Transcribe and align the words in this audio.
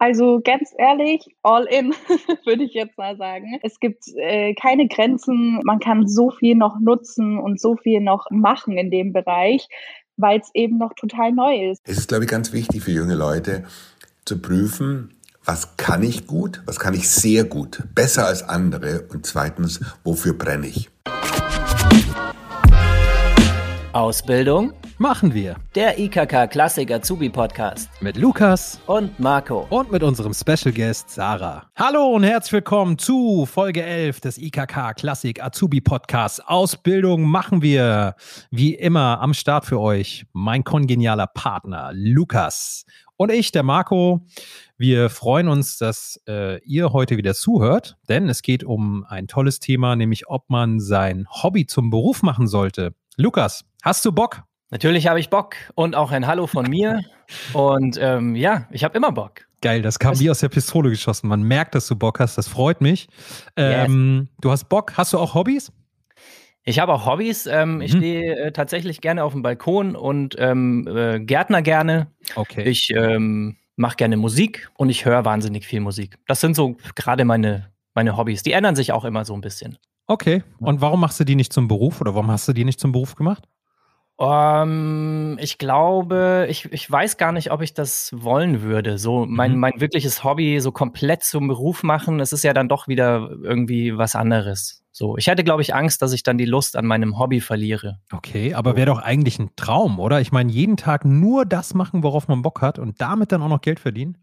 Also 0.00 0.40
ganz 0.42 0.70
ehrlich, 0.78 1.36
all 1.42 1.66
in, 1.66 1.90
würde 2.46 2.64
ich 2.64 2.72
jetzt 2.72 2.96
mal 2.96 3.18
sagen. 3.18 3.60
Es 3.62 3.78
gibt 3.80 4.04
äh, 4.16 4.54
keine 4.54 4.88
Grenzen. 4.88 5.60
Man 5.64 5.78
kann 5.78 6.08
so 6.08 6.30
viel 6.30 6.54
noch 6.54 6.80
nutzen 6.80 7.38
und 7.38 7.60
so 7.60 7.76
viel 7.76 8.00
noch 8.00 8.26
machen 8.30 8.78
in 8.78 8.90
dem 8.90 9.12
Bereich, 9.12 9.68
weil 10.16 10.40
es 10.40 10.50
eben 10.54 10.78
noch 10.78 10.94
total 10.94 11.32
neu 11.32 11.70
ist. 11.70 11.82
Es 11.84 11.98
ist, 11.98 12.08
glaube 12.08 12.24
ich, 12.24 12.30
ganz 12.30 12.54
wichtig 12.54 12.82
für 12.82 12.92
junge 12.92 13.14
Leute 13.14 13.64
zu 14.24 14.40
prüfen, 14.40 15.10
was 15.44 15.76
kann 15.76 16.02
ich 16.02 16.26
gut, 16.26 16.62
was 16.64 16.78
kann 16.78 16.94
ich 16.94 17.10
sehr 17.10 17.44
gut, 17.44 17.82
besser 17.94 18.26
als 18.26 18.42
andere 18.42 19.02
und 19.12 19.26
zweitens, 19.26 19.80
wofür 20.02 20.32
brenne 20.32 20.66
ich. 20.66 20.88
Ausbildung 23.92 24.72
machen 24.98 25.34
wir. 25.34 25.56
Der 25.74 25.98
IKK 25.98 26.46
Klassik 26.48 26.92
Azubi 26.92 27.28
Podcast. 27.28 27.90
Mit 28.00 28.16
Lukas 28.16 28.80
und 28.86 29.18
Marco. 29.18 29.66
Und 29.68 29.90
mit 29.90 30.04
unserem 30.04 30.32
Special 30.32 30.72
Guest 30.72 31.10
Sarah. 31.10 31.68
Hallo 31.74 32.14
und 32.14 32.22
herzlich 32.22 32.52
willkommen 32.52 32.98
zu 32.98 33.46
Folge 33.46 33.82
11 33.82 34.20
des 34.20 34.38
IKK 34.38 34.94
Klassik 34.94 35.42
Azubi 35.42 35.80
Podcasts. 35.80 36.38
Ausbildung 36.38 37.22
machen 37.22 37.62
wir. 37.62 38.14
Wie 38.52 38.74
immer 38.74 39.20
am 39.20 39.34
Start 39.34 39.66
für 39.66 39.80
euch 39.80 40.24
mein 40.32 40.62
kongenialer 40.62 41.26
Partner 41.26 41.90
Lukas. 41.92 42.84
Und 43.16 43.32
ich, 43.32 43.50
der 43.50 43.64
Marco. 43.64 44.24
Wir 44.78 45.10
freuen 45.10 45.48
uns, 45.48 45.78
dass 45.78 46.22
äh, 46.28 46.62
ihr 46.62 46.92
heute 46.92 47.16
wieder 47.16 47.34
zuhört, 47.34 47.98
denn 48.08 48.28
es 48.28 48.42
geht 48.42 48.62
um 48.62 49.04
ein 49.08 49.26
tolles 49.26 49.58
Thema, 49.58 49.96
nämlich 49.96 50.28
ob 50.28 50.48
man 50.48 50.78
sein 50.78 51.26
Hobby 51.28 51.66
zum 51.66 51.90
Beruf 51.90 52.22
machen 52.22 52.46
sollte. 52.46 52.94
Lukas, 53.16 53.64
hast 53.82 54.04
du 54.04 54.12
Bock? 54.12 54.42
Natürlich 54.70 55.08
habe 55.08 55.18
ich 55.18 55.30
Bock 55.30 55.56
und 55.74 55.96
auch 55.96 56.12
ein 56.12 56.26
Hallo 56.26 56.46
von 56.46 56.68
mir. 56.68 57.00
Und 57.52 57.98
ähm, 58.00 58.36
ja, 58.36 58.66
ich 58.70 58.84
habe 58.84 58.96
immer 58.96 59.12
Bock. 59.12 59.46
Geil, 59.62 59.82
das 59.82 59.98
kam 59.98 60.18
wie 60.18 60.30
aus 60.30 60.40
der 60.40 60.48
Pistole 60.48 60.90
geschossen. 60.90 61.28
Man 61.28 61.42
merkt, 61.42 61.74
dass 61.74 61.86
du 61.86 61.96
Bock 61.96 62.20
hast, 62.20 62.38
das 62.38 62.48
freut 62.48 62.80
mich. 62.80 63.08
Ähm, 63.56 64.28
yes. 64.30 64.40
Du 64.40 64.50
hast 64.50 64.68
Bock, 64.68 64.94
hast 64.96 65.12
du 65.12 65.18
auch 65.18 65.34
Hobbys? 65.34 65.72
Ich 66.64 66.78
habe 66.78 66.92
auch 66.92 67.04
Hobbys. 67.04 67.46
Ähm, 67.46 67.76
mhm. 67.76 67.80
Ich 67.82 67.92
stehe 67.92 68.36
äh, 68.36 68.52
tatsächlich 68.52 69.00
gerne 69.00 69.24
auf 69.24 69.32
dem 69.32 69.42
Balkon 69.42 69.96
und 69.96 70.36
ähm, 70.38 70.86
äh, 70.86 71.20
Gärtner 71.20 71.62
gerne. 71.62 72.06
Okay. 72.36 72.68
Ich 72.68 72.90
ähm, 72.94 73.56
mache 73.76 73.96
gerne 73.96 74.16
Musik 74.16 74.70
und 74.76 74.88
ich 74.88 75.04
höre 75.04 75.24
wahnsinnig 75.24 75.66
viel 75.66 75.80
Musik. 75.80 76.18
Das 76.26 76.40
sind 76.40 76.54
so 76.54 76.76
gerade 76.94 77.24
meine, 77.24 77.72
meine 77.94 78.16
Hobbys. 78.16 78.42
Die 78.42 78.52
ändern 78.52 78.76
sich 78.76 78.92
auch 78.92 79.04
immer 79.04 79.24
so 79.24 79.34
ein 79.34 79.40
bisschen. 79.40 79.78
Okay. 80.06 80.42
Und 80.58 80.80
warum 80.80 81.00
machst 81.00 81.20
du 81.20 81.24
die 81.24 81.36
nicht 81.36 81.52
zum 81.52 81.68
Beruf 81.68 82.00
oder 82.00 82.14
warum 82.14 82.30
hast 82.30 82.48
du 82.48 82.52
die 82.52 82.64
nicht 82.64 82.80
zum 82.80 82.92
Beruf 82.92 83.14
gemacht? 83.14 83.44
Um, 84.20 84.28
ähm, 84.28 85.38
ich 85.40 85.56
glaube, 85.56 86.46
ich, 86.50 86.70
ich 86.70 86.90
weiß 86.90 87.16
gar 87.16 87.32
nicht, 87.32 87.52
ob 87.52 87.62
ich 87.62 87.72
das 87.72 88.10
wollen 88.14 88.60
würde. 88.60 88.98
So 88.98 89.24
mein, 89.24 89.52
mhm. 89.52 89.60
mein 89.60 89.80
wirkliches 89.80 90.22
Hobby 90.24 90.60
so 90.60 90.72
komplett 90.72 91.24
zum 91.24 91.48
Beruf 91.48 91.82
machen, 91.82 92.20
es 92.20 92.34
ist 92.34 92.44
ja 92.44 92.52
dann 92.52 92.68
doch 92.68 92.86
wieder 92.86 93.30
irgendwie 93.42 93.96
was 93.96 94.14
anderes. 94.14 94.84
So, 94.92 95.16
ich 95.16 95.26
hätte, 95.28 95.42
glaube 95.42 95.62
ich, 95.62 95.74
Angst, 95.74 96.02
dass 96.02 96.12
ich 96.12 96.22
dann 96.22 96.36
die 96.36 96.44
Lust 96.44 96.76
an 96.76 96.84
meinem 96.84 97.18
Hobby 97.18 97.40
verliere. 97.40 97.98
Okay, 98.12 98.52
aber 98.52 98.76
wäre 98.76 98.86
doch 98.86 98.98
eigentlich 98.98 99.38
ein 99.38 99.52
Traum, 99.56 99.98
oder? 99.98 100.20
Ich 100.20 100.32
meine, 100.32 100.52
jeden 100.52 100.76
Tag 100.76 101.06
nur 101.06 101.46
das 101.46 101.72
machen, 101.72 102.02
worauf 102.02 102.28
man 102.28 102.42
Bock 102.42 102.60
hat 102.60 102.78
und 102.78 103.00
damit 103.00 103.32
dann 103.32 103.40
auch 103.40 103.48
noch 103.48 103.62
Geld 103.62 103.80
verdienen. 103.80 104.18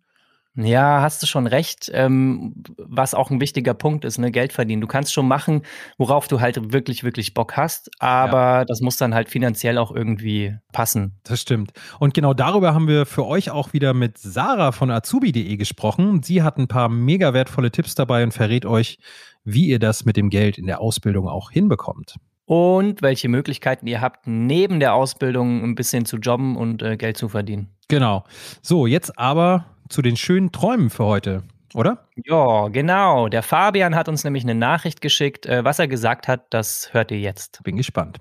Ja, 0.58 1.02
hast 1.02 1.22
du 1.22 1.28
schon 1.28 1.46
recht. 1.46 1.92
Ähm, 1.94 2.64
was 2.78 3.14
auch 3.14 3.30
ein 3.30 3.40
wichtiger 3.40 3.76
Punkt 3.76 4.06
ist, 4.06 4.18
ne, 4.18 4.32
Geld 4.32 4.54
verdienen. 4.54 4.82
Du 4.82 4.88
kannst 4.88 5.14
schon 5.14 5.28
machen, 5.28 5.62
worauf 6.00 6.28
du 6.28 6.42
halt 6.42 6.74
wirklich, 6.74 7.04
wirklich 7.04 7.36
Bock 7.36 7.56
hast, 7.56 7.92
aber 8.00 8.38
ja. 8.38 8.66
das 8.66 8.82
muss 8.82 8.98
dann 8.98 9.14
halt 9.14 9.30
finanziell 9.30 9.78
auch 9.78 9.92
irgendwie 9.92 10.56
passen. 10.74 11.20
Das 11.24 11.42
stimmt. 11.42 11.74
Und 12.00 12.16
genau 12.16 12.34
darüber 12.34 12.74
haben 12.74 12.88
wir 12.88 13.06
für 13.06 13.28
euch 13.28 13.52
auch 13.52 13.74
wieder 13.74 13.94
mit 13.94 14.18
Sarah 14.18 14.72
von 14.72 14.90
azubi.de 14.90 15.58
gesprochen. 15.58 16.24
Sie 16.24 16.42
hat 16.42 16.58
ein 16.58 16.68
paar 16.68 16.90
mega 16.90 17.36
wertvolle 17.36 17.70
Tipps 17.70 17.94
dabei 17.94 18.24
und 18.24 18.32
verrät 18.32 18.66
euch, 18.66 18.98
wie 19.44 19.68
ihr 19.68 19.80
das 19.80 20.06
mit 20.06 20.18
dem 20.18 20.32
Geld 20.32 20.58
in 20.58 20.66
der 20.66 20.82
Ausbildung 20.82 21.28
auch 21.28 21.52
hinbekommt. 21.52 22.16
Und 22.46 23.02
welche 23.02 23.28
Möglichkeiten 23.28 23.88
ihr 23.88 24.02
habt, 24.02 24.26
neben 24.26 24.80
der 24.80 24.94
Ausbildung 24.94 25.64
ein 25.64 25.76
bisschen 25.76 26.06
zu 26.06 26.18
jobben 26.18 26.56
und 26.56 26.82
äh, 26.82 26.98
Geld 26.98 27.18
zu 27.18 27.30
verdienen. 27.30 27.70
Genau. 27.90 28.24
So, 28.62 28.88
jetzt 28.88 29.20
aber 29.20 29.66
zu 29.90 30.02
den 30.02 30.18
schönen 30.18 30.52
Träumen 30.52 30.90
für 30.90 31.06
heute, 31.06 31.44
oder? 31.74 32.08
Ja, 32.26 32.68
genau. 32.70 33.28
Der 33.28 33.44
Fabian 33.44 33.96
hat 33.96 34.10
uns 34.10 34.24
nämlich 34.24 34.44
eine 34.44 34.56
Nachricht 34.56 35.02
geschickt. 35.02 35.46
Äh, 35.46 35.64
was 35.64 35.80
er 35.80 35.88
gesagt 35.88 36.28
hat, 36.28 36.46
das 36.50 36.94
hört 36.94 37.12
ihr 37.12 37.20
jetzt. 37.20 37.62
Bin 37.64 37.78
gespannt. 37.78 38.18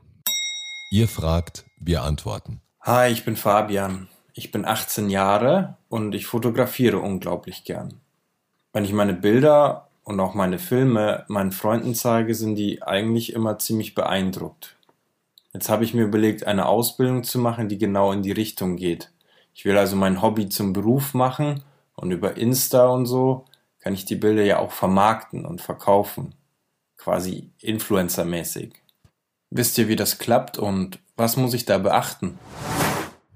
Ihr 0.91 1.09
fragt, 1.09 1.65
wir 1.79 2.03
antworten. 2.03 2.61
Hi, 2.81 3.11
ich 3.11 3.25
bin 3.25 3.37
Fabian. 3.37 4.09
Ich 4.33 4.53
bin 4.53 4.65
18 4.65 5.11
Jahre 5.11 5.77
und 5.89 6.15
ich 6.15 6.27
fotografiere 6.27 6.99
unglaublich 6.99 7.65
gern. 7.65 7.95
Wenn 8.73 8.85
ich 8.85 8.93
meine 8.93 9.15
Bilder 9.15 9.89
und 10.05 10.21
auch 10.21 10.35
meine 10.35 10.59
Filme 10.59 11.25
meinen 11.29 11.53
Freunden 11.53 11.95
zeige, 11.95 12.35
sind 12.35 12.57
die 12.57 12.83
eigentlich 12.83 13.33
immer 13.33 13.59
ziemlich 13.59 13.95
beeindruckt. 13.95 14.77
Jetzt 15.53 15.71
habe 15.71 15.85
ich 15.85 15.95
mir 15.95 16.05
überlegt, 16.05 16.47
eine 16.47 16.67
Ausbildung 16.67 17.25
zu 17.25 17.39
machen, 17.39 17.71
die 17.71 17.79
genau 17.79 18.13
in 18.13 18.23
die 18.23 18.33
Richtung 18.33 18.77
geht. 18.77 19.11
Ich 19.59 19.65
will 19.65 19.79
also 19.79 19.97
mein 19.97 20.21
Hobby 20.21 20.51
zum 20.51 20.75
Beruf 20.75 21.15
machen 21.15 21.63
und 21.95 22.11
über 22.11 22.37
Insta 22.37 22.89
und 22.89 23.07
so 23.07 23.47
kann 23.79 23.95
ich 23.95 24.05
die 24.05 24.15
Bilder 24.15 24.45
ja 24.45 24.59
auch 24.59 24.71
vermarkten 24.71 25.47
und 25.47 25.63
verkaufen. 25.63 26.35
Quasi 26.99 27.53
influencermäßig. 27.63 28.75
Wisst 29.49 29.79
ihr, 29.79 29.89
wie 29.89 29.97
das 29.97 30.19
klappt 30.19 30.59
und 30.59 30.99
was 31.17 31.39
muss 31.39 31.55
ich 31.55 31.65
da 31.65 31.79
beachten? 31.79 32.39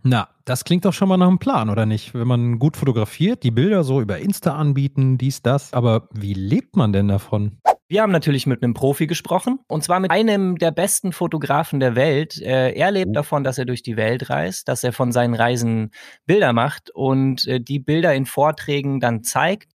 Na, 0.02 0.28
das 0.44 0.64
klingt 0.64 0.84
doch 0.84 0.92
schon 0.92 1.08
mal 1.08 1.16
nach 1.16 1.26
einem 1.26 1.38
Plan, 1.38 1.70
oder 1.70 1.86
nicht? 1.86 2.12
Wenn 2.12 2.28
man 2.28 2.58
gut 2.58 2.76
fotografiert, 2.76 3.42
die 3.42 3.50
Bilder 3.50 3.82
so 3.82 4.02
über 4.02 4.18
Insta 4.18 4.54
anbieten, 4.54 5.16
dies, 5.16 5.40
das. 5.40 5.72
Aber 5.72 6.06
wie 6.12 6.34
lebt 6.34 6.76
man 6.76 6.92
denn 6.92 7.08
davon? 7.08 7.56
Wir 7.90 8.02
haben 8.02 8.12
natürlich 8.12 8.46
mit 8.46 8.62
einem 8.62 8.72
Profi 8.72 9.08
gesprochen 9.08 9.58
und 9.66 9.82
zwar 9.82 9.98
mit 9.98 10.12
einem 10.12 10.58
der 10.58 10.70
besten 10.70 11.10
Fotografen 11.10 11.80
der 11.80 11.96
Welt. 11.96 12.40
Äh, 12.40 12.70
er 12.70 12.92
lebt 12.92 13.16
davon, 13.16 13.42
dass 13.42 13.58
er 13.58 13.64
durch 13.64 13.82
die 13.82 13.96
Welt 13.96 14.30
reist, 14.30 14.68
dass 14.68 14.84
er 14.84 14.92
von 14.92 15.10
seinen 15.10 15.34
Reisen 15.34 15.90
Bilder 16.24 16.52
macht 16.52 16.90
und 16.94 17.48
äh, 17.48 17.60
die 17.60 17.80
Bilder 17.80 18.14
in 18.14 18.26
Vorträgen 18.26 19.00
dann 19.00 19.24
zeigt. 19.24 19.72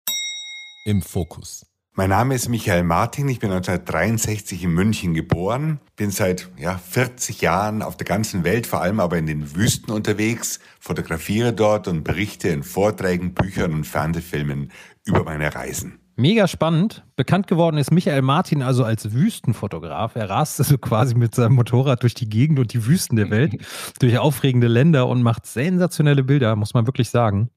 Im 0.86 1.02
Fokus. 1.02 1.66
Mein 1.92 2.10
Name 2.10 2.36
ist 2.36 2.48
Michael 2.48 2.84
Martin, 2.84 3.28
ich 3.28 3.40
bin 3.40 3.52
1963 3.52 4.64
in 4.64 4.70
München 4.70 5.14
geboren, 5.14 5.82
bin 5.98 6.10
seit 6.10 6.50
ja, 6.58 6.78
40 6.78 7.42
Jahren 7.42 7.82
auf 7.82 7.98
der 7.98 8.08
ganzen 8.08 8.46
Welt, 8.46 8.66
vor 8.66 8.82
allem 8.82 9.02
aber 9.02 9.18
in 9.18 9.26
den 9.26 9.58
Wüsten 9.58 9.92
unterwegs, 9.92 10.62
fotografiere 10.80 11.52
dort 11.52 11.90
und 11.90 12.06
berichte 12.06 12.48
in 12.48 12.64
Vorträgen, 12.64 13.34
Büchern 13.34 13.74
und 13.74 13.86
Fernsehfilmen 13.86 14.72
über 15.04 15.26
meine 15.26 15.54
Reisen. 15.54 16.00
Mega 16.18 16.48
spannend. 16.48 17.04
Bekannt 17.18 17.48
geworden 17.48 17.78
ist 17.78 17.92
Michael 17.92 18.22
Martin 18.22 18.62
also 18.62 18.86
als 18.86 19.12
Wüstenfotograf. 19.12 20.16
Er 20.16 20.30
rast 20.30 20.60
also 20.60 20.78
quasi 20.78 21.16
mit 21.16 21.36
seinem 21.36 21.56
Motorrad 21.56 22.04
durch 22.04 22.14
die 22.14 22.30
Gegend 22.30 22.58
und 22.60 22.74
die 22.74 22.86
Wüsten 22.86 23.18
der 23.18 23.30
Welt, 23.30 23.56
durch 24.00 24.18
aufregende 24.18 24.68
Länder 24.68 25.08
und 25.08 25.24
macht 25.24 25.46
sensationelle 25.46 26.24
Bilder, 26.24 26.56
muss 26.56 26.74
man 26.74 26.88
wirklich 26.88 27.10
sagen. 27.10 27.50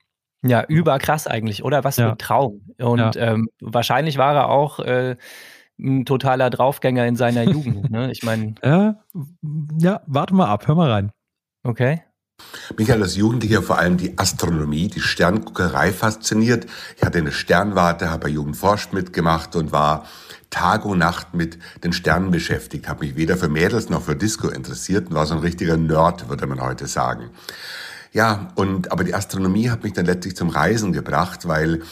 Ja, 0.45 0.65
überkrass 0.65 1.27
eigentlich, 1.27 1.65
oder? 1.65 1.85
Was 1.85 1.97
für 1.97 2.03
ja. 2.03 2.11
ein 2.11 2.19
Traum. 2.19 2.63
Und 2.81 2.99
ja. 2.99 3.13
ähm, 3.17 3.49
wahrscheinlich 3.61 4.19
war 4.19 4.35
er 4.35 4.49
auch 4.49 4.81
äh, 4.81 5.17
ein 5.79 6.05
totaler 6.05 6.51
Draufgänger 6.51 7.07
in 7.07 7.17
seiner 7.17 7.45
Jugend. 7.45 7.91
Ne? 7.91 8.11
Ich 8.11 8.23
meine. 8.23 8.55
Ja, 8.65 8.97
ja, 9.79 10.01
warte 10.07 10.35
mal 10.35 10.47
ab, 10.47 10.67
hör 10.67 10.75
mal 10.75 10.91
rein. 10.91 11.13
Okay. 11.63 12.03
Mich 12.77 12.91
hat 12.91 13.01
als 13.01 13.17
Jugendlicher 13.17 13.63
vor 13.63 13.79
allem 13.79 13.97
die 13.97 14.19
Astronomie, 14.19 14.89
die 14.89 15.01
Sternguckerei 15.01 15.93
fasziniert. 15.93 16.67
Ich 16.97 17.03
hatte 17.03 17.19
eine 17.19 17.33
Sternwarte, 17.33 18.11
habe 18.11 18.25
bei 18.25 18.29
Jugendforsch 18.29 18.93
mitgemacht 18.93 19.57
und 19.57 19.73
war 19.73 20.07
Tag 20.51 20.85
und 20.85 20.99
Nacht 20.99 21.35
mit 21.35 21.59
den 21.83 21.93
Sternen 21.93 22.31
beschäftigt, 22.31 22.89
habe 22.89 23.05
mich 23.05 23.17
weder 23.17 23.37
für 23.37 23.49
Mädels 23.49 23.89
noch 23.91 24.03
für 24.03 24.17
Disco 24.17 24.49
interessiert 24.49 25.09
und 25.09 25.15
war 25.15 25.27
so 25.27 25.35
ein 25.35 25.41
richtiger 25.41 25.77
Nerd, 25.77 26.29
würde 26.29 26.47
man 26.47 26.61
heute 26.61 26.87
sagen. 26.87 27.31
Ja, 28.13 28.49
und 28.55 28.93
aber 28.93 29.05
die 29.05 29.15
Astronomie 29.15 29.71
hat 29.71 29.83
mich 29.83 29.93
dann 29.93 30.07
letztlich 30.07 30.37
zum 30.37 30.49
Reisen 30.49 30.93
gebracht, 30.93 31.47
weil 31.49 31.83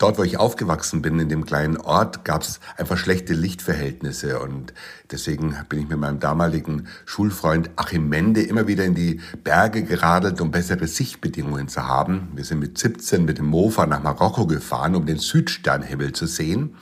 dort, 0.00 0.18
wo 0.18 0.22
ich 0.24 0.38
aufgewachsen 0.38 1.02
bin, 1.02 1.20
in 1.20 1.28
dem 1.28 1.44
kleinen 1.44 1.76
Ort, 1.76 2.24
gab 2.24 2.42
es 2.42 2.58
einfach 2.76 2.96
schlechte 2.96 3.34
Lichtverhältnisse. 3.34 4.40
Und 4.40 4.72
deswegen 5.10 5.54
bin 5.68 5.80
ich 5.80 5.88
mit 5.88 5.98
meinem 5.98 6.18
damaligen 6.18 6.88
Schulfreund 7.04 7.70
Achim 7.76 8.08
Mende 8.08 8.42
immer 8.42 8.66
wieder 8.66 8.84
in 8.84 8.94
die 8.94 9.20
Berge 9.44 9.84
geradelt, 9.84 10.40
um 10.40 10.50
bessere 10.50 10.86
Sichtbedingungen 10.86 11.68
zu 11.68 11.86
haben. 11.86 12.28
Wir 12.34 12.44
sind 12.44 12.60
mit 12.60 12.78
17 12.78 13.24
mit 13.24 13.38
dem 13.38 13.46
Mofa 13.46 13.86
nach 13.86 14.02
Marokko 14.02 14.46
gefahren, 14.46 14.96
um 14.96 15.04
den 15.06 15.18
Südsternhimmel 15.18 16.12
zu 16.12 16.26
sehen. 16.26 16.76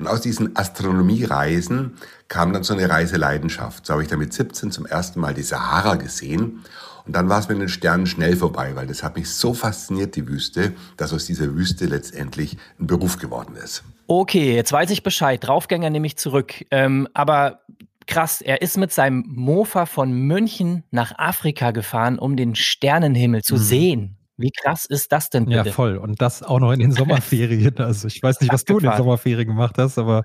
Und 0.00 0.06
aus 0.06 0.20
diesen 0.20 0.56
Astronomiereisen 0.56 1.96
kam 2.28 2.52
dann 2.52 2.62
so 2.62 2.74
eine 2.74 2.88
Reiseleidenschaft. 2.88 3.86
So 3.86 3.92
habe 3.92 4.02
ich 4.02 4.08
dann 4.08 4.18
mit 4.18 4.32
17 4.32 4.70
zum 4.70 4.86
ersten 4.86 5.20
Mal 5.20 5.34
die 5.34 5.42
Sahara 5.42 5.96
gesehen 5.96 6.62
und 7.06 7.16
dann 7.16 7.28
war 7.28 7.40
es 7.40 7.48
mit 7.48 7.60
den 7.60 7.68
Sternen 7.68 8.06
schnell 8.06 8.36
vorbei, 8.36 8.76
weil 8.76 8.86
das 8.86 9.02
hat 9.02 9.16
mich 9.16 9.30
so 9.30 9.54
fasziniert, 9.54 10.16
die 10.16 10.28
Wüste, 10.28 10.72
dass 10.96 11.12
aus 11.12 11.24
dieser 11.26 11.54
Wüste 11.54 11.86
letztendlich 11.86 12.56
ein 12.78 12.86
Beruf 12.86 13.18
geworden 13.18 13.56
ist. 13.56 13.82
Okay, 14.06 14.54
jetzt 14.54 14.72
weiß 14.72 14.90
ich 14.90 15.02
Bescheid. 15.02 15.42
Draufgänger 15.42 15.90
nehme 15.90 16.06
ich 16.06 16.16
zurück. 16.16 16.64
Ähm, 16.70 17.08
aber 17.14 17.60
krass, 18.06 18.40
er 18.40 18.62
ist 18.62 18.76
mit 18.76 18.92
seinem 18.92 19.24
Mofa 19.26 19.86
von 19.86 20.12
München 20.12 20.84
nach 20.90 21.18
Afrika 21.18 21.70
gefahren, 21.70 22.18
um 22.18 22.36
den 22.36 22.54
Sternenhimmel 22.54 23.42
zu 23.42 23.54
mhm. 23.54 23.58
sehen. 23.58 24.16
Wie 24.40 24.50
krass 24.50 24.86
ist 24.86 25.12
das 25.12 25.30
denn 25.30 25.46
bitte? 25.46 25.68
Ja, 25.68 25.72
voll. 25.72 25.96
Und 25.96 26.20
das 26.20 26.42
auch 26.42 26.58
noch 26.58 26.72
in 26.72 26.80
den 26.80 26.92
Sommerferien. 26.92 27.76
Also 27.78 28.08
ich 28.08 28.22
weiß 28.22 28.40
nicht, 28.40 28.52
was 28.52 28.64
du 28.64 28.78
in 28.78 28.84
den 28.84 28.96
Sommerferien 28.96 29.46
gemacht 29.46 29.76
hast, 29.78 29.98
aber 29.98 30.22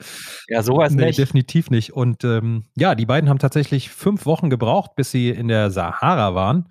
ja, 0.48 0.64
sowas 0.64 0.94
nee, 0.94 1.08
nicht. 1.08 1.20
definitiv 1.20 1.70
nicht. 1.70 1.94
Und 1.94 2.24
ähm, 2.24 2.64
ja, 2.76 2.96
die 2.96 3.06
beiden 3.06 3.30
haben 3.30 3.40
tatsächlich 3.40 3.90
fünf 3.90 4.26
Wochen 4.26 4.50
gebraucht, 4.50 4.96
bis 4.96 5.12
sie 5.12 5.30
in 5.30 5.48
der 5.48 5.72
Sahara 5.72 6.34
waren. 6.36 6.70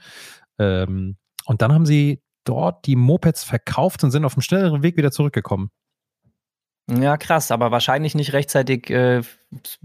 Ähm, 0.59 1.17
und 1.47 1.63
dann 1.63 1.73
haben 1.73 1.87
sie 1.87 2.23
dort 2.45 2.87
die 2.87 2.97
Mopeds 2.97 3.45
verkauft 3.45 4.05
und 4.05 4.11
sind 4.11 4.25
auf 4.25 4.35
dem 4.35 4.43
schnelleren 4.43 4.83
Weg 4.83 4.97
wieder 4.97 5.11
zurückgekommen. 5.11 5.71
Ja, 6.91 7.17
krass, 7.17 7.51
aber 7.51 7.71
wahrscheinlich 7.71 8.15
nicht 8.15 8.35
rechtzeitig 8.35 8.91
äh, 8.91 9.23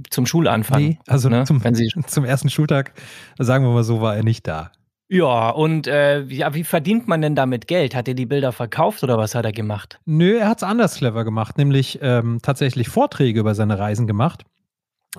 zum 0.10 0.26
Schulanfang. 0.26 0.82
Nee, 0.82 1.00
also 1.08 1.30
ne? 1.30 1.46
zum, 1.46 1.62
zum 2.08 2.26
ersten 2.26 2.50
Schultag, 2.50 2.94
sagen 3.38 3.64
wir 3.64 3.72
mal 3.72 3.84
so, 3.84 4.02
war 4.02 4.16
er 4.16 4.24
nicht 4.24 4.48
da. 4.48 4.72
Ja, 5.12 5.50
und 5.50 5.88
äh, 5.88 6.22
ja, 6.22 6.54
wie 6.54 6.64
verdient 6.64 7.08
man 7.08 7.22
denn 7.22 7.36
damit 7.36 7.68
Geld? 7.68 7.96
Hat 7.96 8.08
er 8.08 8.14
die 8.14 8.28
Bilder 8.28 8.52
verkauft 8.52 9.04
oder 9.04 9.18
was 9.18 9.34
hat 9.34 9.44
er 9.44 9.52
gemacht? 9.52 10.00
Nö, 10.06 10.38
er 10.38 10.48
hat 10.48 10.60
es 10.60 10.64
anders 10.64 10.96
clever 10.96 11.24
gemacht, 11.24 11.58
nämlich 11.58 11.98
ähm, 12.04 12.38
tatsächlich 12.44 12.90
Vorträge 12.90 13.40
über 13.40 13.56
seine 13.56 13.80
Reisen 13.80 14.06
gemacht. 14.06 14.44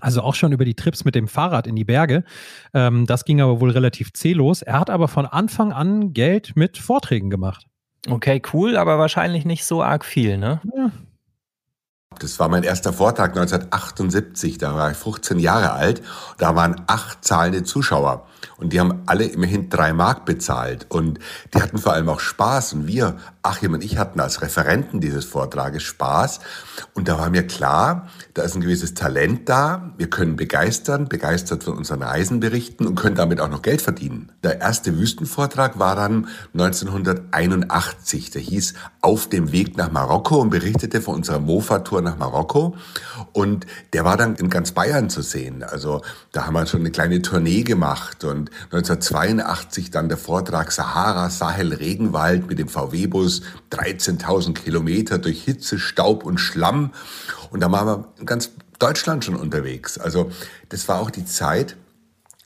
Also 0.01 0.23
auch 0.23 0.37
schon 0.37 0.53
über 0.53 0.65
die 0.65 0.77
Trips 0.77 1.05
mit 1.05 1.17
dem 1.17 1.27
Fahrrad 1.27 1.67
in 1.67 1.75
die 1.75 1.85
Berge. 1.85 2.23
Ähm, 2.73 3.07
das 3.07 3.25
ging 3.25 3.41
aber 3.41 3.61
wohl 3.61 3.71
relativ 3.71 4.13
zählos. 4.13 4.63
Er 4.63 4.79
hat 4.79 4.91
aber 4.91 5.09
von 5.09 5.27
Anfang 5.27 5.73
an 5.73 6.13
Geld 6.13 6.53
mit 6.55 6.79
Vorträgen 6.79 7.29
gemacht. 7.29 7.67
Okay, 8.09 8.41
cool, 8.53 8.77
aber 8.77 8.99
wahrscheinlich 9.01 9.45
nicht 9.45 9.65
so 9.65 9.83
arg 9.83 10.05
viel, 10.05 10.39
ne? 10.39 10.61
Ja. 10.77 10.93
Das 12.19 12.39
war 12.39 12.49
mein 12.49 12.63
erster 12.63 12.93
Vortrag 12.93 13.31
1978, 13.31 14.59
da 14.59 14.75
war 14.75 14.91
ich 14.91 14.97
15 14.97 15.39
Jahre 15.39 15.73
alt. 15.73 16.03
Da 16.39 16.55
waren 16.55 16.83
acht 16.87 17.25
zahlende 17.25 17.63
Zuschauer. 17.63 18.27
Und 18.61 18.73
die 18.73 18.81
haben 18.81 19.03
alle 19.07 19.25
immerhin 19.25 19.71
drei 19.71 19.93
Mark 19.93 20.25
bezahlt. 20.27 20.87
Und 20.91 21.19
die 21.55 21.63
hatten 21.63 21.79
vor 21.79 21.95
allem 21.95 22.09
auch 22.09 22.21
Spaß. 22.21 22.75
Und 22.75 22.87
wir, 22.87 23.17
Achim 23.43 23.73
und 23.73 23.83
ich, 23.83 23.97
hatten 23.97 24.21
als 24.21 24.43
Referenten 24.43 25.01
dieses 25.01 25.25
Vortrages 25.25 25.83
Spaß. 25.83 26.41
Und 26.95 27.09
da 27.09 27.19
war 27.19 27.31
mir 27.31 27.47
klar, 27.47 28.09
da 28.35 28.43
ist 28.43 28.55
ein 28.55 28.61
gewisses 28.61 28.95
Talent 28.95 29.49
da. 29.49 29.93
Wir 29.97 30.11
können 30.11 30.37
begeistern, 30.37 31.09
begeistert 31.09 31.65
von 31.65 31.77
unseren 31.77 32.03
Reisen 32.03 32.41
berichten 32.41 32.87
und 32.87 32.97
können 32.97 33.17
damit 33.17 33.41
auch 33.41 33.49
noch 33.49 33.63
Geld 33.63 33.81
verdienen. 33.81 34.33
Der 34.43 34.61
erste 34.61 34.99
Wüstenvortrag 34.99 35.79
war 35.79 35.97
dann 35.97 36.29
1981. 36.53 38.31
Der 38.31 38.43
hieß 38.43 38.75
Auf 39.01 39.29
dem 39.29 39.53
Weg 39.53 39.79
nach 39.79 39.91
Marokko 39.91 40.37
und 40.37 40.51
berichtete 40.51 41.01
von 41.01 41.15
unserer 41.15 41.41
Mofa-Tour 41.41 42.03
nach 42.03 42.19
Marokko. 42.19 42.77
Und 43.33 43.67
der 43.95 44.05
war 44.05 44.19
dann 44.19 44.37
in 44.37 44.51
ganz 44.51 44.73
Bayern 44.73 45.09
zu 45.09 45.23
sehen. 45.23 45.63
Also 45.63 46.03
da 46.33 46.47
haben 46.47 46.55
wir 46.55 46.67
schon 46.67 46.81
eine 46.81 46.91
kleine 46.91 47.23
Tournee 47.23 47.63
gemacht 47.63 48.25
und 48.25 48.50
1982 48.65 49.91
dann 49.91 50.09
der 50.09 50.19
Vortrag 50.19 50.73
Sahara, 50.73 51.31
Sahel, 51.31 51.73
Regenwald 51.73 52.49
mit 52.49 52.59
dem 52.59 52.69
VW-Bus, 52.69 53.43
13.000 53.73 54.55
Kilometer 54.55 55.19
durch 55.19 55.43
Hitze, 55.43 55.79
Staub 55.79 56.25
und 56.25 56.39
Schlamm. 56.39 56.93
Und 57.51 57.61
da 57.61 57.71
waren 57.73 57.87
wir 57.87 58.09
in 58.19 58.27
ganz 58.27 58.51
Deutschland 58.79 59.25
schon 59.25 59.37
unterwegs. 59.37 59.99
Also 59.99 60.31
das 60.69 60.89
war 60.89 61.01
auch 61.01 61.11
die 61.11 61.25
Zeit, 61.25 61.77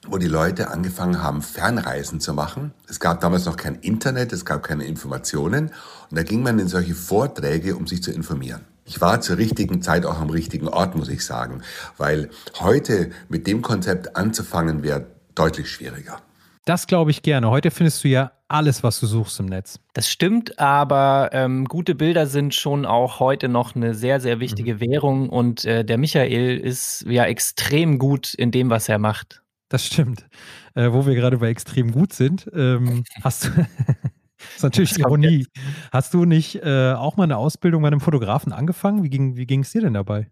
wo 0.06 0.18
die 0.18 0.28
Leute 0.28 0.70
angefangen 0.70 1.22
haben, 1.22 1.42
Fernreisen 1.42 2.20
zu 2.20 2.34
machen. 2.34 2.72
Es 2.88 3.00
gab 3.00 3.20
damals 3.20 3.46
noch 3.46 3.56
kein 3.56 3.76
Internet, 3.76 4.32
es 4.32 4.44
gab 4.44 4.62
keine 4.62 4.84
Informationen. 4.84 5.70
Und 6.10 6.18
da 6.18 6.22
ging 6.22 6.42
man 6.42 6.58
in 6.58 6.68
solche 6.68 6.94
Vorträge, 6.94 7.76
um 7.76 7.86
sich 7.86 8.02
zu 8.02 8.12
informieren. 8.12 8.62
Ich 8.86 9.00
war 9.00 9.22
zur 9.22 9.38
richtigen 9.38 9.80
Zeit 9.80 10.04
auch 10.04 10.20
am 10.20 10.28
richtigen 10.28 10.68
Ort, 10.68 10.94
muss 10.94 11.08
ich 11.08 11.24
sagen, 11.24 11.62
weil 11.96 12.28
heute 12.60 13.10
mit 13.30 13.46
dem 13.46 13.62
Konzept 13.62 14.14
anzufangen 14.14 14.82
wäre 14.82 15.06
deutlich 15.34 15.70
schwieriger. 15.70 16.20
Das 16.64 16.86
glaube 16.86 17.10
ich 17.10 17.22
gerne. 17.22 17.50
Heute 17.50 17.70
findest 17.70 18.02
du 18.04 18.08
ja 18.08 18.32
alles, 18.48 18.82
was 18.82 18.98
du 19.00 19.06
suchst 19.06 19.38
im 19.40 19.46
Netz. 19.46 19.80
Das 19.92 20.08
stimmt, 20.08 20.58
aber 20.58 21.30
ähm, 21.32 21.66
gute 21.66 21.94
Bilder 21.94 22.26
sind 22.26 22.54
schon 22.54 22.86
auch 22.86 23.20
heute 23.20 23.48
noch 23.48 23.74
eine 23.74 23.94
sehr, 23.94 24.20
sehr 24.20 24.40
wichtige 24.40 24.74
mhm. 24.74 24.80
Währung 24.80 25.28
und 25.28 25.64
äh, 25.64 25.84
der 25.84 25.98
Michael 25.98 26.56
ist 26.58 27.04
ja 27.06 27.24
extrem 27.24 27.98
gut 27.98 28.32
in 28.32 28.50
dem, 28.50 28.70
was 28.70 28.88
er 28.88 28.98
macht. 28.98 29.42
Das 29.68 29.84
stimmt. 29.84 30.26
Äh, 30.74 30.92
wo 30.92 31.06
wir 31.06 31.14
gerade 31.14 31.38
bei 31.38 31.48
extrem 31.48 31.92
gut 31.92 32.12
sind, 32.12 32.48
ähm, 32.54 33.04
hast 33.22 33.44
du. 33.44 33.50
das 33.50 33.66
ist 34.56 34.62
natürlich 34.62 34.98
Ironie. 34.98 35.46
Hast 35.92 36.14
du 36.14 36.24
nicht 36.24 36.62
äh, 36.62 36.92
auch 36.92 37.16
mal 37.16 37.24
eine 37.24 37.36
Ausbildung 37.36 37.82
bei 37.82 37.88
einem 37.88 38.00
Fotografen 38.00 38.52
angefangen? 38.52 39.02
Wie 39.02 39.10
ging 39.10 39.36
wie 39.36 39.60
es 39.60 39.72
dir 39.72 39.82
denn 39.82 39.94
dabei? 39.94 40.30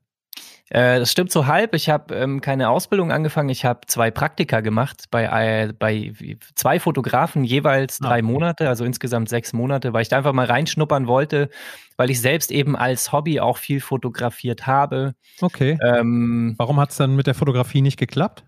Äh, 0.73 1.01
das 1.01 1.13
stimmt 1.13 1.31
so 1.31 1.47
halb. 1.47 1.75
Ich 1.75 1.91
habe 1.91 2.15
ähm, 2.15 2.41
keine 2.41 2.71
Ausbildung 2.71 3.13
angefangen. 3.13 3.51
Ich 3.51 3.67
habe 3.67 3.81
zwei 3.87 4.11
Praktika 4.11 4.61
gemacht 4.61 5.05
bei, 5.11 5.25
äh, 5.25 5.73
bei 5.79 6.15
zwei 6.55 6.81
Fotografen, 6.81 7.45
jeweils 7.45 8.01
ah, 8.01 8.09
drei 8.09 8.21
ah. 8.21 8.23
Monate, 8.23 8.69
also 8.71 8.87
insgesamt 8.87 9.29
sechs 9.29 9.53
Monate, 9.53 9.93
weil 9.93 10.01
ich 10.01 10.09
da 10.09 10.17
einfach 10.17 10.33
mal 10.33 10.47
reinschnuppern 10.47 11.07
wollte, 11.07 11.51
weil 11.99 12.09
ich 12.09 12.23
selbst 12.23 12.51
eben 12.51 12.75
als 12.75 13.13
Hobby 13.13 13.39
auch 13.39 13.59
viel 13.59 13.81
fotografiert 13.81 14.67
habe. 14.67 15.15
Okay. 15.43 15.79
Ähm, 15.83 16.55
Warum 16.57 16.81
hat 16.81 16.91
es 16.91 16.97
dann 16.97 17.17
mit 17.17 17.27
der 17.27 17.35
Fotografie 17.35 17.83
nicht 17.83 17.99
geklappt? 17.99 18.47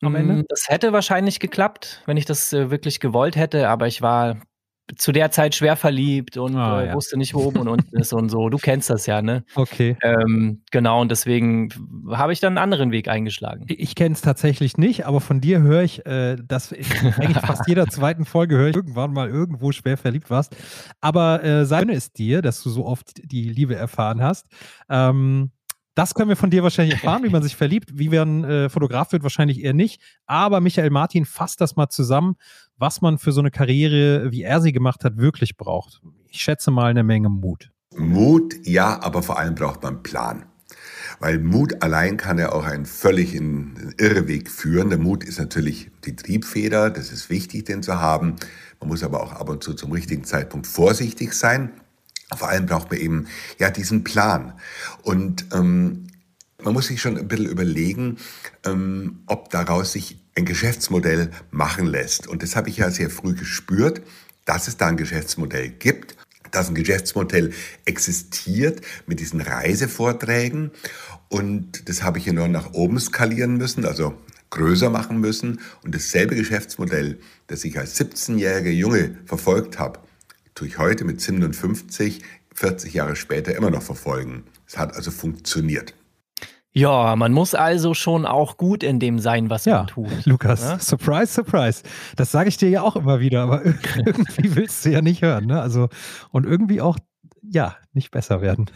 Am 0.00 0.14
Ende? 0.14 0.32
Mm, 0.32 0.44
das 0.48 0.68
hätte 0.68 0.94
wahrscheinlich 0.94 1.40
geklappt, 1.40 2.02
wenn 2.06 2.16
ich 2.16 2.24
das 2.24 2.54
äh, 2.54 2.70
wirklich 2.70 3.00
gewollt 3.00 3.36
hätte, 3.36 3.68
aber 3.68 3.86
ich 3.86 4.00
war 4.00 4.38
zu 4.96 5.12
der 5.12 5.30
Zeit 5.30 5.54
schwer 5.54 5.76
verliebt 5.76 6.36
und 6.36 6.56
ah, 6.56 6.82
äh, 6.82 6.86
ja. 6.88 6.94
wusste 6.94 7.16
nicht, 7.16 7.34
wo 7.34 7.40
oben 7.40 7.60
und 7.60 7.68
unten 7.68 7.96
ist 7.96 8.12
und 8.12 8.28
so. 8.28 8.48
Du 8.48 8.58
kennst 8.58 8.90
das 8.90 9.06
ja, 9.06 9.22
ne? 9.22 9.44
Okay. 9.54 9.96
Ähm, 10.02 10.62
genau, 10.70 11.00
und 11.00 11.10
deswegen 11.10 11.68
habe 12.10 12.32
ich 12.32 12.40
dann 12.40 12.56
einen 12.56 12.62
anderen 12.62 12.92
Weg 12.92 13.08
eingeschlagen. 13.08 13.64
Ich 13.68 13.94
kenne 13.94 14.14
es 14.14 14.20
tatsächlich 14.20 14.78
nicht, 14.78 15.06
aber 15.06 15.20
von 15.20 15.40
dir 15.40 15.60
höre 15.60 15.82
ich, 15.82 16.06
äh, 16.06 16.36
dass 16.36 16.72
eigentlich 16.72 17.44
fast 17.44 17.66
jeder 17.66 17.86
zweiten 17.88 18.24
Folge 18.24 18.56
höre 18.56 18.68
ich 18.68 18.76
irgendwann 18.76 19.12
mal 19.12 19.28
irgendwo 19.28 19.72
schwer 19.72 19.96
verliebt 19.96 20.30
warst. 20.30 20.56
Aber 21.00 21.44
äh, 21.44 21.64
sei 21.64 21.82
es 21.88 22.12
dir, 22.12 22.42
dass 22.42 22.62
du 22.62 22.70
so 22.70 22.84
oft 22.84 23.12
die 23.24 23.48
Liebe 23.48 23.74
erfahren 23.74 24.22
hast. 24.22 24.46
Ähm, 24.90 25.50
das 25.98 26.14
können 26.14 26.28
wir 26.28 26.36
von 26.36 26.50
dir 26.50 26.62
wahrscheinlich 26.62 26.94
erfahren, 26.94 27.24
wie 27.24 27.28
man 27.28 27.42
sich 27.42 27.56
verliebt. 27.56 27.98
Wie 27.98 28.08
man 28.08 28.44
äh, 28.44 28.68
Fotograf 28.68 29.10
wird, 29.10 29.24
wahrscheinlich 29.24 29.64
eher 29.64 29.74
nicht. 29.74 30.00
Aber 30.26 30.60
Michael 30.60 30.90
Martin 30.90 31.24
fasst 31.24 31.60
das 31.60 31.74
mal 31.74 31.88
zusammen, 31.88 32.36
was 32.76 33.00
man 33.00 33.18
für 33.18 33.32
so 33.32 33.40
eine 33.40 33.50
Karriere, 33.50 34.30
wie 34.30 34.42
er 34.44 34.60
sie 34.60 34.70
gemacht 34.70 35.02
hat, 35.02 35.16
wirklich 35.16 35.56
braucht. 35.56 36.00
Ich 36.28 36.40
schätze 36.40 36.70
mal 36.70 36.90
eine 36.90 37.02
Menge 37.02 37.28
Mut. 37.28 37.72
Mut, 37.96 38.54
ja, 38.64 39.02
aber 39.02 39.24
vor 39.24 39.40
allem 39.40 39.56
braucht 39.56 39.82
man 39.82 40.04
Plan. 40.04 40.46
Weil 41.18 41.40
Mut 41.40 41.82
allein 41.82 42.16
kann 42.16 42.38
ja 42.38 42.52
auch 42.52 42.64
einen 42.64 42.86
völlig 42.86 43.34
in 43.34 43.74
den 43.74 43.94
Irreweg 43.98 44.48
führen. 44.48 44.90
Der 44.90 45.00
Mut 45.00 45.24
ist 45.24 45.40
natürlich 45.40 45.90
die 46.04 46.14
Triebfeder, 46.14 46.90
das 46.90 47.10
ist 47.10 47.28
wichtig, 47.28 47.64
den 47.64 47.82
zu 47.82 48.00
haben. 48.00 48.36
Man 48.78 48.88
muss 48.88 49.02
aber 49.02 49.20
auch 49.20 49.32
ab 49.32 49.48
und 49.48 49.64
zu 49.64 49.74
zum 49.74 49.90
richtigen 49.90 50.22
Zeitpunkt 50.22 50.68
vorsichtig 50.68 51.32
sein. 51.32 51.72
Vor 52.36 52.48
allem 52.48 52.66
braucht 52.66 52.90
man 52.90 53.00
eben 53.00 53.26
ja 53.58 53.70
diesen 53.70 54.04
Plan. 54.04 54.52
Und 55.02 55.46
ähm, 55.52 56.08
man 56.62 56.74
muss 56.74 56.88
sich 56.88 57.00
schon 57.00 57.16
ein 57.16 57.28
bisschen 57.28 57.46
überlegen, 57.46 58.18
ähm, 58.64 59.20
ob 59.26 59.50
daraus 59.50 59.92
sich 59.92 60.18
ein 60.36 60.44
Geschäftsmodell 60.44 61.30
machen 61.50 61.86
lässt. 61.86 62.26
Und 62.26 62.42
das 62.42 62.56
habe 62.56 62.68
ich 62.68 62.78
ja 62.78 62.90
sehr 62.90 63.10
früh 63.10 63.34
gespürt, 63.34 64.02
dass 64.44 64.68
es 64.68 64.76
da 64.76 64.86
ein 64.86 64.96
Geschäftsmodell 64.96 65.68
gibt, 65.70 66.16
dass 66.50 66.68
ein 66.68 66.74
Geschäftsmodell 66.74 67.52
existiert 67.84 68.80
mit 69.06 69.20
diesen 69.20 69.40
Reisevorträgen. 69.40 70.70
Und 71.28 71.88
das 71.88 72.02
habe 72.02 72.18
ich 72.18 72.26
ja 72.26 72.32
nur 72.32 72.48
nach 72.48 72.72
oben 72.72 72.98
skalieren 72.98 73.56
müssen, 73.56 73.84
also 73.84 74.14
größer 74.50 74.90
machen 74.90 75.20
müssen. 75.20 75.60
Und 75.84 75.94
dasselbe 75.94 76.36
Geschäftsmodell, 76.36 77.20
das 77.46 77.64
ich 77.64 77.78
als 77.78 77.98
17-jähriger 78.00 78.70
Junge 78.70 79.16
verfolgt 79.26 79.78
habe, 79.78 80.00
tue 80.58 80.66
ich 80.66 80.78
heute 80.78 81.04
mit 81.04 81.20
57, 81.20 82.20
40 82.52 82.92
Jahre 82.92 83.14
später 83.14 83.54
immer 83.54 83.70
noch 83.70 83.82
verfolgen. 83.82 84.42
Es 84.66 84.76
hat 84.76 84.92
also 84.92 85.12
funktioniert. 85.12 85.94
Ja, 86.72 87.14
man 87.14 87.32
muss 87.32 87.54
also 87.54 87.94
schon 87.94 88.26
auch 88.26 88.56
gut 88.56 88.82
in 88.82 88.98
dem 88.98 89.20
sein, 89.20 89.50
was 89.50 89.66
ja, 89.66 89.78
man 89.78 89.86
tut. 89.86 90.10
Lukas, 90.26 90.62
ja? 90.62 90.78
surprise, 90.80 91.32
surprise. 91.32 91.84
Das 92.16 92.32
sage 92.32 92.48
ich 92.48 92.56
dir 92.56 92.70
ja 92.70 92.82
auch 92.82 92.96
immer 92.96 93.20
wieder, 93.20 93.42
aber 93.42 93.64
irgendwie 94.04 94.56
willst 94.56 94.84
du 94.84 94.90
ja 94.90 95.00
nicht 95.00 95.22
hören. 95.22 95.46
Ne? 95.46 95.60
Also, 95.60 95.90
und 96.32 96.44
irgendwie 96.44 96.80
auch, 96.80 96.98
ja, 97.40 97.76
nicht 97.92 98.10
besser 98.10 98.40
werden. 98.40 98.66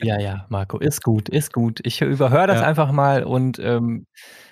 Ja, 0.00 0.20
ja, 0.20 0.46
Marco, 0.48 0.78
ist 0.78 1.02
gut, 1.02 1.28
ist 1.28 1.52
gut. 1.52 1.80
Ich 1.84 2.00
überhöre 2.00 2.46
das 2.46 2.60
ja. 2.60 2.66
einfach 2.66 2.92
mal 2.92 3.24
und 3.24 3.58
ähm, 3.58 4.06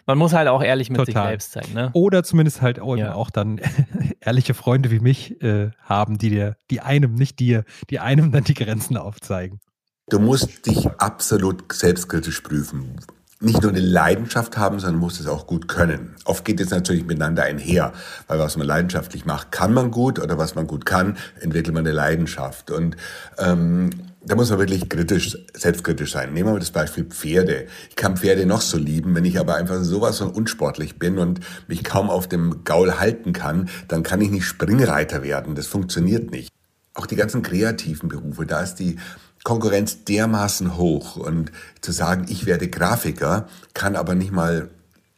man 0.07 0.19
muss 0.19 0.33
halt 0.33 0.49
auch 0.49 0.63
ehrlich 0.63 0.89
mit 0.91 0.99
Total. 0.99 1.15
sich 1.15 1.23
selbst 1.31 1.53
sein. 1.53 1.67
Ne? 1.75 1.91
Oder 1.93 2.23
zumindest 2.23 2.63
halt 2.63 2.81
auch, 2.81 2.97
ja. 2.97 3.15
auch 3.15 3.31
dann 3.31 3.61
ehrliche 4.21 4.55
Freunde 4.55 4.91
wie 4.91 5.01
mich 5.01 5.43
äh, 5.43 5.71
haben, 5.83 6.19
die 6.19 6.31
dir, 6.31 6.57
die 6.71 6.81
einem, 6.81 7.15
nicht 7.15 7.41
dir, 7.41 7.65
die 7.91 7.99
einem 7.99 8.31
dann 8.31 8.45
die 8.45 8.55
Grenzen 8.55 8.97
aufzeigen. 8.97 9.61
Du 10.09 10.21
musst 10.21 10.67
dich 10.67 10.87
absolut 10.99 11.73
selbstkritisch 11.73 12.41
prüfen. 12.41 13.01
nicht 13.41 13.61
nur 13.61 13.73
eine 13.73 13.81
Leidenschaft 13.81 14.57
haben, 14.57 14.79
sondern 14.79 15.01
muss 15.01 15.19
es 15.19 15.27
auch 15.27 15.49
gut 15.49 15.67
können. 15.67 16.15
Oft 16.25 16.45
geht 16.45 16.61
es 16.61 16.71
natürlich 16.71 17.05
miteinander 17.05 17.43
einher, 17.43 17.93
weil 18.29 18.39
was 18.39 18.57
man 18.57 18.67
leidenschaftlich 18.67 19.27
macht, 19.27 19.51
kann 19.51 19.75
man 19.75 19.91
gut 19.91 20.21
oder 20.21 20.39
was 20.39 20.55
man 20.55 20.69
gut 20.69 20.87
kann, 20.87 21.19
entwickelt 21.41 21.75
man 21.75 21.85
eine 21.85 21.95
Leidenschaft. 21.95 22.71
Und 22.71 22.97
ähm, 23.39 23.91
da 24.27 24.35
muss 24.35 24.51
man 24.51 24.59
wirklich 24.59 24.89
kritisch, 24.89 25.39
selbstkritisch 25.55 26.13
sein. 26.13 26.33
Nehmen 26.33 26.53
wir 26.53 26.59
das 26.59 26.73
Beispiel 26.73 27.05
Pferde. 27.05 27.67
Ich 27.91 27.97
kann 27.97 28.17
Pferde 28.17 28.45
noch 28.45 28.61
so 28.61 28.77
lieben, 28.77 29.15
wenn 29.15 29.25
ich 29.25 29.39
aber 29.39 29.55
einfach 29.55 29.83
sowas 29.83 30.19
von 30.19 30.31
unsportlich 30.31 30.99
bin 30.99 31.19
und 31.19 31.41
mich 31.69 31.85
kaum 31.85 32.11
auf 32.11 32.29
dem 32.29 32.65
Gaul 32.65 32.99
halten 32.99 33.33
kann, 33.33 33.69
dann 33.87 34.03
kann 34.03 34.21
ich 34.21 34.31
nicht 34.31 34.45
Springreiter 34.45 35.23
werden. 35.23 35.55
Das 35.55 35.69
funktioniert 35.69 36.33
nicht. 36.33 36.51
Auch 36.95 37.07
die 37.07 37.15
ganzen 37.15 37.43
kreativen 37.43 38.09
Berufe, 38.09 38.47
da 38.47 38.63
ist 38.63 38.77
die 38.77 38.99
Konkurrenz 39.45 40.03
dermaßen 40.03 40.77
hoch 40.77 41.17
und 41.17 41.53
zu 41.81 41.93
sagen, 41.93 42.27
ich 42.29 42.47
werde 42.47 42.69
Grafiker, 42.69 43.47
kann 43.75 43.95
aber 43.95 44.17
nicht 44.17 44.33
mal 44.33 44.71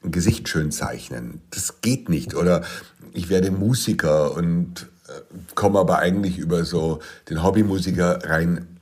ein 0.04 0.10
Gesicht 0.10 0.50
schön 0.50 0.70
zeichnen. 0.70 1.40
Das 1.50 1.80
geht 1.80 2.10
nicht. 2.10 2.34
Oder 2.34 2.62
ich 3.14 3.30
werde 3.30 3.50
Musiker 3.50 4.34
und 4.34 4.86
äh, 5.08 5.12
komme 5.54 5.78
aber 5.78 5.98
eigentlich 5.98 6.36
über 6.36 6.64
so 6.64 6.98
den 7.30 7.42
Hobbymusiker 7.42 8.28
rein 8.28 8.77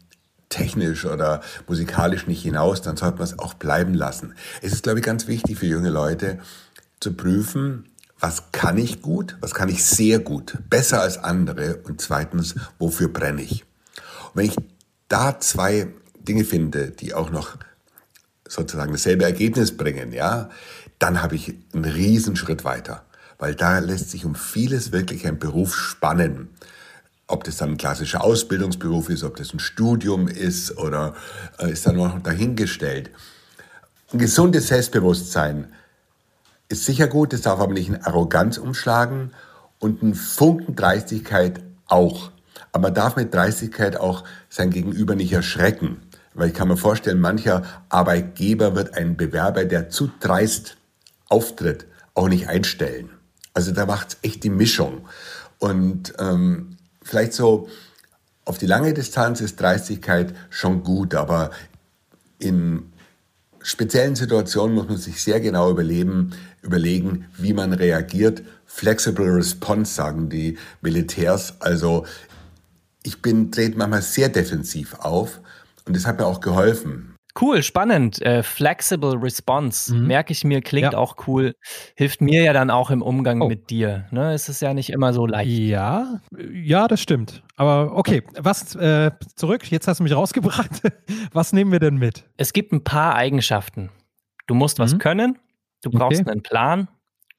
technisch 0.57 1.05
oder 1.05 1.41
musikalisch 1.67 2.27
nicht 2.27 2.43
hinaus, 2.43 2.83
dann 2.83 2.97
sollte 2.97 3.19
man 3.19 3.25
es 3.25 3.39
auch 3.39 3.55
bleiben 3.55 3.95
lassen. 3.95 4.35
Es 4.63 4.73
ist, 4.73 4.83
glaube 4.83 5.01
ich, 5.01 5.05
ganz 5.05 5.27
wichtig 5.27 5.59
für 5.59 5.67
junge 5.67 5.91
Leute 5.91 6.39
zu 7.01 7.15
prüfen, 7.15 7.85
was 8.19 8.53
kann 8.53 8.79
ich 8.79 9.03
gut, 9.03 9.37
was 9.41 9.55
kann 9.55 9.69
ich 9.69 9.85
sehr 9.85 10.19
gut, 10.19 10.59
besser 10.71 11.03
als 11.03 11.19
andere 11.19 11.77
und 11.85 12.01
zweitens, 12.01 12.55
wofür 12.79 13.09
brenne 13.09 13.43
ich. 13.43 13.65
Und 14.33 14.37
wenn 14.37 14.47
ich 14.47 14.57
da 15.09 15.39
zwei 15.39 15.89
Dinge 16.19 16.45
finde, 16.45 16.91
die 16.91 17.13
auch 17.13 17.31
noch 17.31 17.57
sozusagen 18.49 18.93
dasselbe 18.93 19.25
Ergebnis 19.25 19.77
bringen, 19.77 20.13
ja, 20.13 20.49
dann 20.99 21.23
habe 21.23 21.37
ich 21.37 21.55
einen 21.75 21.85
Riesenschritt 21.85 22.65
weiter. 22.65 23.05
Weil 23.39 23.55
da 23.55 23.81
lässt 23.81 24.11
sich 24.11 24.25
um 24.25 24.35
vieles 24.35 24.93
wirklich 24.93 25.27
ein 25.27 25.39
Beruf 25.39 25.77
spannen. 25.77 26.49
Ob 27.29 27.45
das 27.45 27.57
dann 27.57 27.71
ein 27.71 27.77
klassischer 27.77 28.23
Ausbildungsberuf 28.23 29.09
ist, 29.09 29.25
ob 29.25 29.37
das 29.37 29.53
ein 29.53 29.59
Studium 29.59 30.29
ist 30.29 30.79
oder 30.79 31.15
äh, 31.59 31.73
ist 31.73 31.87
dann 31.87 31.97
noch 31.97 32.21
dahingestellt. 32.21 33.11
Ein 34.13 34.19
gesundes 34.19 34.69
Selbstbewusstsein 34.69 35.73
ist 36.69 36.85
sicher 36.85 37.09
gut, 37.09 37.33
es 37.33 37.43
darf 37.43 37.59
aber 37.61 37.73
nicht 37.73 37.89
in 37.89 38.03
Arroganz 38.03 38.59
umschlagen 38.59 39.33
und 39.79 40.03
ein 40.03 40.15
Funken 40.15 40.77
Dreistigkeit 40.77 41.61
auch. 41.87 42.31
Aber 42.73 42.89
man 42.89 42.95
darf 42.95 43.17
mit 43.17 43.35
Dreistigkeit 43.35 43.97
auch 43.97 44.25
sein 44.49 44.71
Gegenüber 44.71 45.15
nicht 45.15 45.33
erschrecken. 45.33 46.03
Weil 46.35 46.49
ich 46.49 46.55
kann 46.55 46.69
mir 46.69 46.77
vorstellen, 46.77 47.21
mancher 47.21 47.63
Arbeitgeber 47.89 48.77
wird 48.77 48.95
einen 48.95 49.17
Bewerber, 49.17 49.65
der 49.65 49.89
zu 49.89 50.11
dreist 50.21 50.77
auftritt, 51.29 51.87
auch 52.15 52.29
nicht 52.29 52.49
einstellen. 52.49 53.11
Also 53.55 53.73
da 53.73 53.87
macht 53.87 54.09
es 54.09 54.19
echt 54.23 54.45
die 54.45 54.51
Mischung. 54.51 55.09
Und 55.59 56.13
ähm, 56.19 56.76
vielleicht 57.07 57.33
so 57.33 57.69
auf 58.45 58.59
die 58.59 58.67
lange 58.67 58.93
Distanz 58.93 59.41
ist 59.41 59.61
Dreistigkeit 59.61 60.35
schon 60.51 60.83
gut, 60.83 61.15
aber 61.15 61.51
in 62.39 62.93
speziellen 63.63 64.15
Situationen 64.15 64.75
muss 64.75 64.89
man 64.89 64.99
sich 64.99 65.23
sehr 65.23 65.41
genau 65.41 65.71
überleben, 65.71 66.33
überlegen, 66.63 67.27
wie 67.37 67.53
man 67.53 67.73
reagiert. 67.73 68.43
Flexible 68.67 69.27
Response 69.27 69.95
sagen 69.95 70.29
die 70.29 70.59
Militärs. 70.81 71.61
Also 71.61 72.07
ich 73.03 73.23
bin, 73.23 73.51
trete 73.51 73.79
manchmal 73.79 74.03
sehr 74.03 74.29
defensiv 74.29 74.95
auf 74.95 75.41
und 75.87 75.97
das 75.97 76.07
hat 76.07 76.19
mir 76.19 76.27
auch 76.27 76.41
geholfen. 76.41 77.16
Cool, 77.39 77.63
spannend. 77.63 78.23
Äh, 78.23 78.43
flexible 78.43 79.15
Response, 79.17 79.95
mhm. 79.95 80.07
merke 80.07 80.33
ich 80.33 80.45
mir, 80.45 80.63
klingt 80.63 80.93
ja. 80.93 80.99
auch 80.99 81.17
cool. 81.27 81.55
Hilft 81.95 82.21
mir 82.21 82.43
ja 82.43 82.53
dann 82.53 82.71
auch 82.71 82.91
im 82.91 83.03
Umgang 83.03 83.43
oh. 83.43 83.49
mit 83.49 83.71
dir. 83.71 84.07
Ne? 84.11 84.33
Es 84.33 84.49
ist 84.49 84.63
ja 84.63 84.73
nicht 84.73 84.91
immer 84.91 85.13
so 85.13 85.27
leicht. 85.27 85.51
Ja, 85.51 86.21
ja, 86.53 86.89
das 86.89 87.01
stimmt. 87.01 87.43
Aber 87.57 87.97
okay, 87.97 88.23
was 88.39 88.75
äh, 88.75 89.11
zurück, 89.35 89.71
jetzt 89.71 89.87
hast 89.89 89.99
du 89.99 90.05
mich 90.05 90.15
rausgebracht. 90.15 90.83
was 91.33 91.53
nehmen 91.53 91.73
wir 91.73 91.81
denn 91.81 91.97
mit? 91.97 92.25
Es 92.37 92.53
gibt 92.53 92.73
ein 92.73 92.85
paar 92.85 93.15
Eigenschaften. 93.15 93.91
Du 94.47 94.55
musst 94.55 94.79
was 94.79 94.95
mhm. 94.95 94.99
können, 94.99 95.39
du 95.83 95.91
brauchst 95.91 96.21
okay. 96.21 96.31
einen 96.31 96.43
Plan 96.43 96.89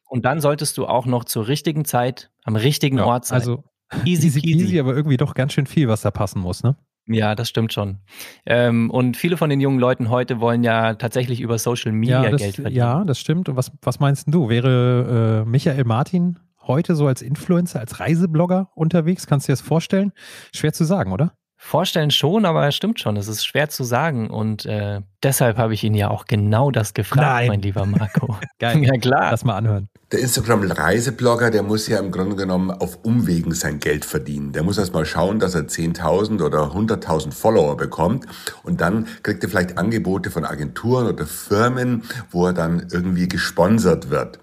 und 0.05 0.25
dann 0.25 0.41
solltest 0.41 0.77
du 0.77 0.85
auch 0.85 1.05
noch 1.05 1.23
zur 1.23 1.47
richtigen 1.47 1.85
Zeit 1.85 2.29
am 2.43 2.55
richtigen 2.55 2.97
ja, 2.97 3.05
Ort 3.05 3.25
sein. 3.25 3.39
Also 3.39 3.63
Easy, 4.05 4.27
easy 4.27 4.41
peasy, 4.41 4.79
aber 4.79 4.95
irgendwie 4.95 5.17
doch 5.17 5.33
ganz 5.33 5.53
schön 5.53 5.65
viel, 5.65 5.87
was 5.87 6.01
da 6.01 6.11
passen 6.11 6.41
muss, 6.41 6.63
ne? 6.63 6.75
Ja, 7.07 7.35
das 7.35 7.47
stimmt 7.47 7.71
schon. 7.71 7.99
Ähm, 8.45 8.91
und 8.91 9.15
viele 9.15 9.37
von 9.37 9.49
den 9.49 9.61
jungen 9.61 9.79
Leuten 9.79 10.09
heute 10.09 10.41
wollen 10.41 10.63
ja 10.63 10.95
tatsächlich 10.95 11.39
über 11.39 11.57
Social 11.57 11.93
Media 11.93 12.23
ja, 12.23 12.29
das, 12.29 12.41
Geld 12.41 12.55
verdienen. 12.55 12.75
Ja, 12.75 13.03
das 13.05 13.19
stimmt. 13.19 13.47
Und 13.47 13.55
was, 13.55 13.71
was 13.81 13.99
meinst 13.99 14.25
du? 14.27 14.49
Wäre 14.49 15.43
äh, 15.45 15.49
Michael 15.49 15.85
Martin 15.85 16.39
heute 16.61 16.95
so 16.95 17.07
als 17.07 17.21
Influencer, 17.21 17.79
als 17.79 17.99
Reiseblogger 18.01 18.71
unterwegs? 18.75 19.25
Kannst 19.25 19.47
du 19.47 19.51
dir 19.51 19.53
das 19.53 19.61
vorstellen? 19.61 20.11
Schwer 20.53 20.73
zu 20.73 20.83
sagen, 20.83 21.13
oder? 21.13 21.33
Vorstellen 21.67 22.11
schon, 22.11 22.45
aber 22.45 22.65
es 22.65 22.75
stimmt 22.75 23.01
schon. 23.01 23.17
Es 23.17 23.27
ist 23.27 23.45
schwer 23.45 23.67
zu 23.67 23.83
sagen. 23.83 24.29
Und 24.29 24.65
äh, 24.65 25.01
deshalb 25.21 25.57
habe 25.57 25.73
ich 25.73 25.83
ihn 25.83 25.95
ja 25.95 26.09
auch 26.09 26.23
genau 26.23 26.71
das 26.71 26.93
gefragt, 26.93 27.27
Nein. 27.27 27.47
mein 27.49 27.61
lieber 27.61 27.85
Marco. 27.85 28.37
Geil. 28.59 28.81
Ja, 28.85 28.93
klar. 28.93 29.31
Lass 29.31 29.43
mal 29.43 29.57
anhören. 29.57 29.89
Der 30.13 30.21
Instagram-Reiseblogger, 30.21 31.51
der 31.51 31.63
muss 31.63 31.87
ja 31.87 31.99
im 31.99 32.11
Grunde 32.11 32.37
genommen 32.37 32.71
auf 32.71 32.99
Umwegen 33.03 33.53
sein 33.53 33.79
Geld 33.79 34.05
verdienen. 34.05 34.53
Der 34.53 34.63
muss 34.63 34.77
erst 34.77 34.93
mal 34.93 35.05
schauen, 35.05 35.39
dass 35.39 35.55
er 35.55 35.63
10.000 35.63 36.41
oder 36.41 36.71
100.000 36.71 37.33
Follower 37.33 37.75
bekommt. 37.75 38.25
Und 38.63 38.79
dann 38.79 39.05
kriegt 39.21 39.43
er 39.43 39.49
vielleicht 39.49 39.77
Angebote 39.77 40.31
von 40.31 40.45
Agenturen 40.45 41.07
oder 41.07 41.25
Firmen, 41.25 42.03
wo 42.31 42.45
er 42.45 42.53
dann 42.53 42.87
irgendwie 42.93 43.27
gesponsert 43.27 44.09
wird. 44.09 44.39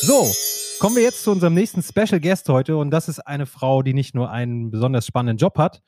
So, 0.00 0.26
kommen 0.78 0.96
wir 0.96 1.02
jetzt 1.02 1.24
zu 1.24 1.30
unserem 1.30 1.54
nächsten 1.54 1.82
Special 1.82 2.20
Guest 2.20 2.48
heute. 2.48 2.76
Und 2.76 2.90
das 2.90 3.08
ist 3.08 3.20
eine 3.20 3.46
Frau, 3.46 3.82
die 3.82 3.94
nicht 3.94 4.14
nur 4.14 4.30
einen 4.30 4.70
besonders 4.70 5.06
spannenden 5.06 5.38
Job 5.38 5.58
hat, 5.58 5.82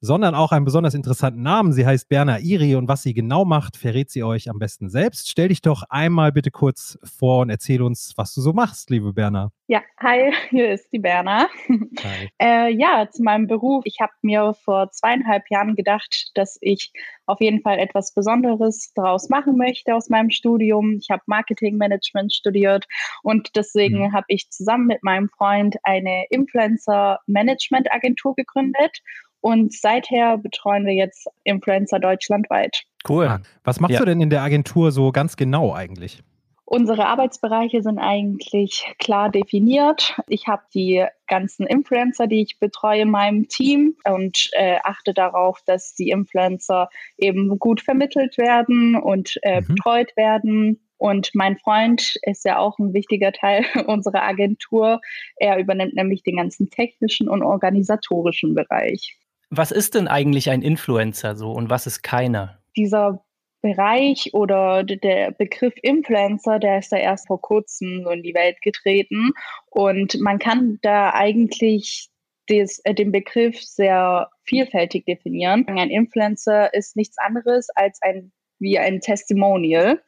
sondern 0.00 0.34
auch 0.34 0.52
einen 0.52 0.64
besonders 0.64 0.94
interessanten 0.94 1.42
Namen. 1.42 1.72
Sie 1.72 1.86
heißt 1.86 2.08
Berna 2.08 2.38
Iri 2.38 2.76
und 2.76 2.88
was 2.88 3.02
sie 3.02 3.14
genau 3.14 3.44
macht, 3.44 3.76
verrät 3.76 4.10
sie 4.10 4.22
euch 4.22 4.50
am 4.50 4.58
besten 4.58 4.88
selbst. 4.88 5.28
Stell 5.28 5.48
dich 5.48 5.62
doch 5.62 5.82
einmal 5.88 6.32
bitte 6.32 6.50
kurz 6.50 6.98
vor 7.02 7.40
und 7.40 7.50
erzähl 7.50 7.82
uns, 7.82 8.12
was 8.16 8.34
du 8.34 8.40
so 8.40 8.52
machst, 8.52 8.90
liebe 8.90 9.12
Berna. 9.12 9.50
Ja, 9.68 9.82
hi, 9.98 10.32
hier 10.50 10.70
ist 10.70 10.92
die 10.92 11.00
Berna. 11.00 11.48
äh, 12.40 12.72
ja, 12.72 13.08
zu 13.10 13.22
meinem 13.22 13.48
Beruf. 13.48 13.82
Ich 13.84 13.98
habe 14.00 14.12
mir 14.22 14.54
vor 14.64 14.90
zweieinhalb 14.92 15.42
Jahren 15.50 15.74
gedacht, 15.74 16.30
dass 16.34 16.56
ich 16.60 16.92
auf 17.26 17.40
jeden 17.40 17.62
Fall 17.62 17.80
etwas 17.80 18.14
Besonderes 18.14 18.92
daraus 18.94 19.28
machen 19.28 19.56
möchte 19.56 19.94
aus 19.94 20.08
meinem 20.08 20.30
Studium. 20.30 20.98
Ich 21.00 21.10
habe 21.10 21.22
Marketingmanagement 21.26 22.32
studiert 22.32 22.86
und 23.24 23.56
deswegen 23.56 23.98
mhm. 23.98 24.12
habe 24.12 24.26
ich 24.28 24.48
zusammen 24.50 24.86
mit 24.86 25.02
meinem 25.02 25.28
Freund 25.30 25.74
eine 25.82 26.26
Influencer-Management-Agentur 26.30 28.36
gegründet 28.36 29.00
und 29.46 29.72
seither 29.72 30.38
betreuen 30.38 30.86
wir 30.86 30.94
jetzt 30.94 31.28
Influencer 31.44 32.00
deutschlandweit. 32.00 32.82
Cool. 33.08 33.26
Ah, 33.28 33.40
was 33.62 33.78
machst 33.78 33.92
ja. 33.92 34.00
du 34.00 34.06
denn 34.06 34.20
in 34.20 34.28
der 34.28 34.42
Agentur 34.42 34.90
so 34.90 35.12
ganz 35.12 35.36
genau 35.36 35.72
eigentlich? 35.72 36.20
Unsere 36.64 37.06
Arbeitsbereiche 37.06 37.80
sind 37.80 38.00
eigentlich 38.00 38.92
klar 38.98 39.30
definiert. 39.30 40.16
Ich 40.26 40.48
habe 40.48 40.62
die 40.74 41.06
ganzen 41.28 41.64
Influencer, 41.64 42.26
die 42.26 42.42
ich 42.42 42.58
betreue 42.58 43.02
in 43.02 43.10
meinem 43.10 43.46
Team 43.46 43.94
und 44.02 44.50
äh, 44.54 44.78
achte 44.82 45.14
darauf, 45.14 45.60
dass 45.64 45.94
die 45.94 46.10
Influencer 46.10 46.88
eben 47.16 47.56
gut 47.60 47.80
vermittelt 47.80 48.38
werden 48.38 48.96
und 48.96 49.38
äh, 49.42 49.60
mhm. 49.60 49.66
betreut 49.68 50.16
werden. 50.16 50.80
Und 50.98 51.30
mein 51.34 51.56
Freund 51.56 52.16
ist 52.22 52.44
ja 52.44 52.58
auch 52.58 52.80
ein 52.80 52.94
wichtiger 52.94 53.30
Teil 53.30 53.64
unserer 53.86 54.24
Agentur. 54.24 55.00
Er 55.36 55.58
übernimmt 55.58 55.94
nämlich 55.94 56.24
den 56.24 56.34
ganzen 56.34 56.68
technischen 56.68 57.28
und 57.28 57.44
organisatorischen 57.44 58.56
Bereich. 58.56 59.16
Was 59.50 59.70
ist 59.70 59.94
denn 59.94 60.08
eigentlich 60.08 60.50
ein 60.50 60.62
Influencer 60.62 61.36
so 61.36 61.52
und 61.52 61.70
was 61.70 61.86
ist 61.86 62.02
keiner? 62.02 62.58
Dieser 62.76 63.24
Bereich 63.62 64.30
oder 64.32 64.84
der 64.84 65.32
Begriff 65.32 65.74
Influencer, 65.82 66.58
der 66.58 66.78
ist 66.78 66.92
da 66.92 66.96
erst 66.96 67.26
vor 67.26 67.40
kurzem 67.40 68.02
so 68.04 68.10
in 68.10 68.22
die 68.22 68.34
Welt 68.34 68.60
getreten. 68.62 69.32
Und 69.70 70.20
man 70.20 70.38
kann 70.38 70.78
da 70.82 71.12
eigentlich 71.12 72.10
des, 72.48 72.80
äh, 72.84 72.94
den 72.94 73.12
Begriff 73.12 73.60
sehr 73.60 74.30
vielfältig 74.44 75.04
definieren. 75.04 75.66
Ein 75.66 75.90
Influencer 75.90 76.72
ist 76.74 76.96
nichts 76.96 77.18
anderes 77.18 77.68
als 77.74 78.00
ein 78.02 78.32
wie 78.58 78.78
ein 78.78 79.00
Testimonial 79.00 80.02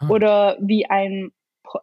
ah. 0.00 0.08
oder 0.08 0.58
wie 0.60 0.86
ein 0.86 1.30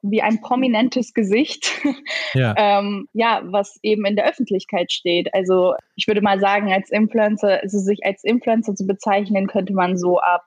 wie 0.01 0.21
ein 0.21 0.41
prominentes 0.41 1.13
Gesicht, 1.13 1.71
ja. 2.33 2.53
ähm, 2.57 3.07
ja, 3.13 3.41
was 3.45 3.79
eben 3.81 4.05
in 4.05 4.15
der 4.15 4.27
Öffentlichkeit 4.27 4.91
steht. 4.91 5.33
Also 5.33 5.73
ich 5.95 6.07
würde 6.07 6.21
mal 6.21 6.39
sagen, 6.39 6.71
als 6.71 6.89
Influencer, 6.89 7.61
also 7.61 7.79
sich 7.79 8.05
als 8.05 8.23
Influencer 8.23 8.75
zu 8.75 8.85
bezeichnen, 8.85 9.47
könnte 9.47 9.73
man 9.73 9.97
so 9.97 10.19
ab 10.19 10.43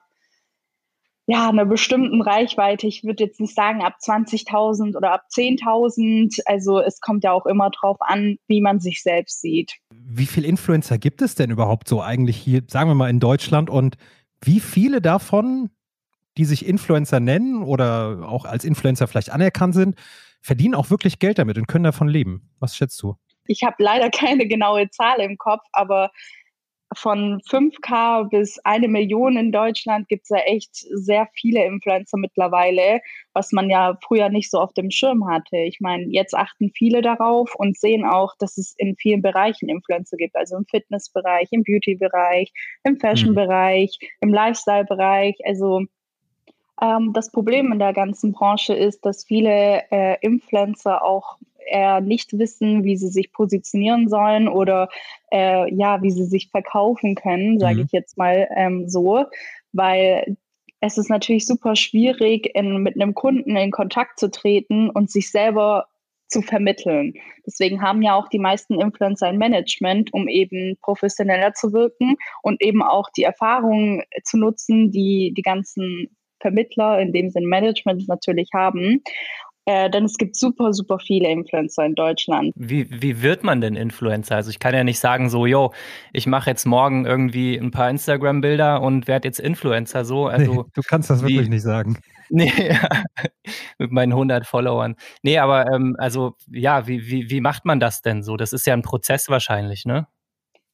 ja, 1.25 1.49
einer 1.49 1.65
bestimmten 1.65 2.21
Reichweite. 2.21 2.85
Ich 2.85 3.03
würde 3.03 3.23
jetzt 3.23 3.39
nicht 3.39 3.55
sagen 3.55 3.81
ab 3.81 3.95
20.000 4.03 4.97
oder 4.97 5.13
ab 5.13 5.23
10.000. 5.33 6.41
Also 6.45 6.79
es 6.79 6.99
kommt 6.99 7.23
ja 7.23 7.31
auch 7.31 7.45
immer 7.45 7.69
drauf 7.69 7.97
an, 8.01 8.37
wie 8.47 8.59
man 8.59 8.79
sich 8.79 9.01
selbst 9.01 9.41
sieht. 9.41 9.73
Wie 9.91 10.25
viele 10.25 10.47
Influencer 10.47 10.97
gibt 10.97 11.21
es 11.21 11.35
denn 11.35 11.49
überhaupt 11.49 11.87
so 11.87 12.01
eigentlich 12.01 12.37
hier, 12.37 12.63
sagen 12.67 12.89
wir 12.89 12.95
mal 12.95 13.09
in 13.09 13.21
Deutschland 13.21 13.69
und 13.69 13.95
wie 14.43 14.59
viele 14.59 15.01
davon 15.01 15.69
die 16.37 16.45
sich 16.45 16.65
Influencer 16.65 17.19
nennen 17.19 17.63
oder 17.63 18.27
auch 18.27 18.45
als 18.45 18.65
Influencer 18.65 19.07
vielleicht 19.07 19.31
anerkannt 19.31 19.75
sind, 19.75 19.95
verdienen 20.41 20.75
auch 20.75 20.89
wirklich 20.89 21.19
Geld 21.19 21.39
damit 21.39 21.57
und 21.57 21.67
können 21.67 21.85
davon 21.85 22.07
leben. 22.07 22.49
Was 22.59 22.75
schätzt 22.75 23.01
du? 23.01 23.15
Ich 23.45 23.63
habe 23.63 23.75
leider 23.79 24.09
keine 24.09 24.47
genaue 24.47 24.89
Zahl 24.89 25.19
im 25.19 25.37
Kopf, 25.37 25.63
aber 25.71 26.11
von 26.95 27.41
5K 27.49 28.29
bis 28.29 28.59
eine 28.59 28.87
Million 28.87 29.37
in 29.37 29.51
Deutschland 29.51 30.07
gibt 30.09 30.23
es 30.23 30.29
ja 30.29 30.37
echt 30.45 30.75
sehr 30.75 31.27
viele 31.33 31.65
Influencer 31.65 32.17
mittlerweile, 32.17 33.01
was 33.33 33.51
man 33.51 33.69
ja 33.69 33.97
früher 34.05 34.29
nicht 34.29 34.51
so 34.51 34.59
auf 34.59 34.73
dem 34.73 34.91
Schirm 34.91 35.27
hatte. 35.27 35.57
Ich 35.57 35.79
meine, 35.79 36.05
jetzt 36.09 36.35
achten 36.35 36.71
viele 36.75 37.01
darauf 37.01 37.53
und 37.55 37.77
sehen 37.77 38.05
auch, 38.05 38.35
dass 38.37 38.57
es 38.57 38.75
in 38.77 38.95
vielen 38.95 39.21
Bereichen 39.21 39.69
Influencer 39.69 40.17
gibt, 40.17 40.35
also 40.35 40.55
im 40.57 40.65
Fitnessbereich, 40.65 41.47
im 41.51 41.63
Beauty-Bereich, 41.63 42.51
im 42.83 42.99
Fashion-Bereich, 42.99 43.97
im 44.21 44.33
Lifestyle-Bereich. 44.33 45.35
Also 45.45 45.81
ähm, 46.81 47.13
das 47.13 47.31
Problem 47.31 47.71
in 47.71 47.79
der 47.79 47.93
ganzen 47.93 48.31
Branche 48.31 48.73
ist, 48.73 49.05
dass 49.05 49.25
viele 49.25 49.83
äh, 49.91 50.17
Influencer 50.21 51.03
auch 51.03 51.37
eher 51.65 52.01
nicht 52.01 52.37
wissen, 52.37 52.83
wie 52.83 52.97
sie 52.97 53.07
sich 53.07 53.31
positionieren 53.31 54.09
sollen 54.09 54.47
oder 54.47 54.89
äh, 55.31 55.73
ja, 55.73 56.01
wie 56.01 56.11
sie 56.11 56.25
sich 56.25 56.49
verkaufen 56.49 57.15
können, 57.15 57.59
sage 57.59 57.75
mhm. 57.77 57.85
ich 57.85 57.91
jetzt 57.91 58.17
mal 58.17 58.47
ähm, 58.55 58.89
so, 58.89 59.25
weil 59.71 60.37
es 60.81 60.97
ist 60.97 61.09
natürlich 61.09 61.45
super 61.45 61.75
schwierig, 61.75 62.49
in, 62.53 62.83
mit 62.83 62.95
einem 62.95 63.13
Kunden 63.13 63.55
in 63.55 63.71
Kontakt 63.71 64.19
zu 64.19 64.29
treten 64.29 64.89
und 64.89 65.09
sich 65.09 65.31
selber 65.31 65.87
zu 66.27 66.41
vermitteln. 66.41 67.13
Deswegen 67.45 67.81
haben 67.81 68.01
ja 68.01 68.15
auch 68.15 68.27
die 68.27 68.39
meisten 68.39 68.81
Influencer 68.81 69.27
ein 69.27 69.37
Management, 69.37 70.13
um 70.13 70.27
eben 70.27 70.77
professioneller 70.81 71.53
zu 71.53 71.71
wirken 71.71 72.17
und 72.41 72.61
eben 72.61 72.81
auch 72.81 73.09
die 73.15 73.23
Erfahrungen 73.23 74.03
zu 74.23 74.37
nutzen, 74.37 74.91
die 74.91 75.33
die 75.35 75.41
ganzen 75.41 76.09
Vermittler, 76.43 76.99
in 76.99 77.13
dem 77.13 77.29
Sinn 77.31 77.45
Management 77.45 78.07
natürlich 78.07 78.49
haben. 78.53 79.01
Äh, 79.65 79.89
denn 79.89 80.03
es 80.03 80.17
gibt 80.17 80.35
super, 80.35 80.73
super 80.73 80.99
viele 80.99 81.29
Influencer 81.29 81.85
in 81.85 81.95
Deutschland. 81.95 82.51
Wie, 82.55 82.85
wie 82.89 83.21
wird 83.21 83.45
man 83.45 83.61
denn 83.61 83.75
Influencer? 83.75 84.35
Also 84.35 84.49
ich 84.49 84.59
kann 84.59 84.75
ja 84.75 84.83
nicht 84.83 84.99
sagen, 84.99 85.29
so, 85.29 85.45
yo, 85.45 85.71
ich 86.11 86.27
mache 86.27 86.49
jetzt 86.49 86.65
morgen 86.65 87.05
irgendwie 87.05 87.55
ein 87.55 87.71
paar 87.71 87.89
Instagram-Bilder 87.89 88.81
und 88.81 89.07
werde 89.07 89.27
jetzt 89.29 89.39
Influencer. 89.39 90.03
So, 90.03 90.27
also, 90.27 90.53
nee, 90.53 90.69
du 90.73 90.81
kannst 90.81 91.09
das 91.09 91.23
wie, 91.23 91.29
wirklich 91.29 91.49
nicht 91.49 91.63
sagen. 91.63 91.97
Nee, 92.29 92.51
ja, 92.57 93.03
mit 93.77 93.91
meinen 93.91 94.13
100 94.13 94.47
Followern. 94.47 94.95
Nee, 95.21 95.37
aber 95.37 95.71
ähm, 95.71 95.95
also 95.99 96.35
ja, 96.49 96.87
wie, 96.87 97.05
wie, 97.07 97.29
wie 97.29 97.41
macht 97.41 97.65
man 97.65 97.79
das 97.79 98.01
denn 98.01 98.23
so? 98.23 98.37
Das 98.37 98.53
ist 98.53 98.65
ja 98.65 98.73
ein 98.73 98.81
Prozess 98.81 99.29
wahrscheinlich, 99.29 99.85
ne? 99.85 100.07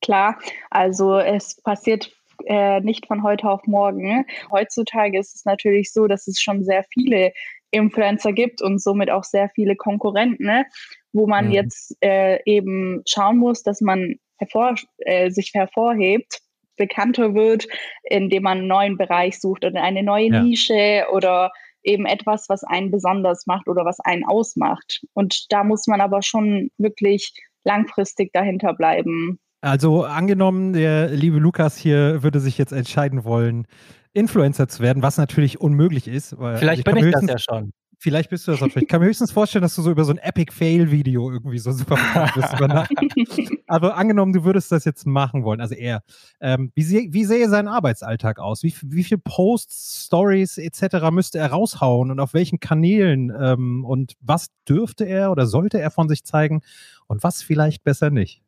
Klar, 0.01 0.37
also 0.69 1.17
es 1.17 1.59
passiert 1.61 2.11
äh, 2.45 2.79
nicht 2.81 3.07
von 3.07 3.23
heute 3.23 3.49
auf 3.49 3.65
morgen. 3.65 4.25
Heutzutage 4.51 5.17
ist 5.19 5.35
es 5.35 5.45
natürlich 5.45 5.91
so, 5.91 6.07
dass 6.07 6.27
es 6.27 6.41
schon 6.41 6.63
sehr 6.63 6.83
viele 6.93 7.31
Influencer 7.71 8.33
gibt 8.33 8.61
und 8.61 8.81
somit 8.81 9.09
auch 9.09 9.23
sehr 9.23 9.49
viele 9.49 9.75
Konkurrenten, 9.75 10.45
ne? 10.45 10.65
wo 11.13 11.27
man 11.27 11.47
mhm. 11.47 11.51
jetzt 11.51 11.95
äh, 12.01 12.39
eben 12.45 13.01
schauen 13.07 13.37
muss, 13.37 13.63
dass 13.63 13.81
man 13.81 14.15
hervor, 14.37 14.75
äh, 14.99 15.29
sich 15.31 15.51
hervorhebt, 15.53 16.39
bekannter 16.77 17.35
wird, 17.35 17.67
indem 18.03 18.43
man 18.43 18.59
einen 18.59 18.67
neuen 18.67 18.97
Bereich 18.97 19.39
sucht 19.39 19.65
oder 19.65 19.81
eine 19.83 20.01
neue 20.01 20.31
ja. 20.31 20.41
Nische 20.41 21.05
oder 21.11 21.51
eben 21.83 22.05
etwas, 22.05 22.47
was 22.49 22.63
einen 22.63 22.91
besonders 22.91 23.45
macht 23.45 23.67
oder 23.67 23.85
was 23.85 23.99
einen 23.99 24.25
ausmacht. 24.25 25.01
Und 25.13 25.51
da 25.51 25.63
muss 25.63 25.87
man 25.87 26.01
aber 26.01 26.21
schon 26.21 26.71
wirklich 26.77 27.33
langfristig 27.63 28.31
dahinter 28.33 28.73
bleiben. 28.73 29.39
Also 29.61 30.05
angenommen, 30.05 30.73
der 30.73 31.09
liebe 31.09 31.37
Lukas 31.37 31.75
hier 31.75 32.23
würde 32.23 32.39
sich 32.39 32.57
jetzt 32.57 32.71
entscheiden 32.71 33.23
wollen, 33.23 33.67
Influencer 34.13 34.67
zu 34.67 34.81
werden, 34.81 35.03
was 35.03 35.17
natürlich 35.17 35.59
unmöglich 35.59 36.07
ist. 36.07 36.35
Vielleicht 36.57 36.83
bin 36.85 36.97
ich 36.97 37.11
das 37.11 37.25
ja 37.25 37.37
schon. 37.37 37.73
Vielleicht 38.01 38.29
bist 38.29 38.47
du 38.47 38.51
das 38.51 38.61
auch 38.61 38.71
schon. 38.71 38.81
Ich 38.81 38.87
kann 38.87 39.01
mir 39.01 39.07
höchstens 39.07 39.31
vorstellen, 39.31 39.61
dass 39.61 39.75
du 39.75 39.81
so 39.81 39.91
über 39.91 40.05
so 40.05 40.13
ein 40.13 40.17
Epic-Fail-Video 40.17 41.31
irgendwie 41.31 41.59
so 41.59 41.73
super 41.73 41.97
bist. 42.33 42.47
Aber 43.67 43.97
angenommen, 43.97 44.31
du 44.31 44.45
würdest 44.45 44.71
das 44.71 44.85
jetzt 44.85 45.05
machen 45.05 45.43
wollen, 45.43 45.59
also 45.59 45.75
er, 45.75 46.01
ähm, 46.39 46.71
wie, 46.75 47.09
wie 47.11 47.25
sähe 47.25 47.49
sein 47.49 47.67
Arbeitsalltag 47.67 48.39
aus? 48.39 48.63
Wie, 48.63 48.73
wie 48.83 49.03
viele 49.03 49.19
Posts, 49.19 50.05
Stories 50.05 50.57
etc. 50.57 51.11
müsste 51.11 51.39
er 51.39 51.51
raushauen 51.51 52.09
und 52.09 52.21
auf 52.21 52.33
welchen 52.33 52.61
Kanälen? 52.61 53.33
Ähm, 53.37 53.83
und 53.83 54.13
was 54.21 54.47
dürfte 54.67 55.03
er 55.03 55.31
oder 55.31 55.45
sollte 55.45 55.79
er 55.79 55.91
von 55.91 56.07
sich 56.07 56.23
zeigen 56.23 56.61
und 57.07 57.21
was 57.21 57.43
vielleicht 57.43 57.83
besser 57.83 58.09
nicht? 58.11 58.41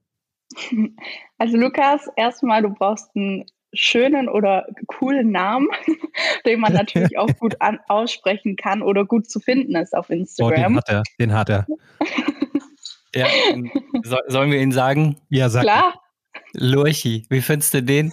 Also 1.38 1.58
Lukas, 1.58 2.08
erstmal, 2.18 2.62
du 2.62 2.70
brauchst 2.70 3.10
einen 3.16 3.46
schönen 3.74 4.30
oder 4.30 4.68
coolen 4.86 5.32
Namen, 5.32 5.70
den 6.46 6.60
man 6.60 6.74
natürlich 6.74 7.18
auch 7.18 7.30
gut 7.40 7.60
an, 7.62 7.80
aussprechen 7.88 8.56
kann 8.56 8.84
oder 8.84 9.06
gut 9.06 9.28
zu 9.28 9.40
finden 9.40 9.76
ist 9.76 9.96
auf 9.96 10.12
Instagram. 10.12 10.54
Oh, 10.54 10.56
den 10.68 10.76
hat 10.78 10.90
er, 10.90 11.04
den 11.20 11.34
hat 11.34 11.50
er. 11.50 11.68
ja, 13.16 13.26
so, 14.04 14.18
sollen 14.28 14.52
wir 14.52 14.60
ihn 14.60 14.72
sagen? 14.72 15.18
Ja, 15.30 15.50
sag. 15.50 15.64
Klar. 15.64 15.96
Lurchi, 16.54 17.26
wie 17.30 17.42
findest 17.42 17.74
du 17.74 17.82
den? 17.82 18.12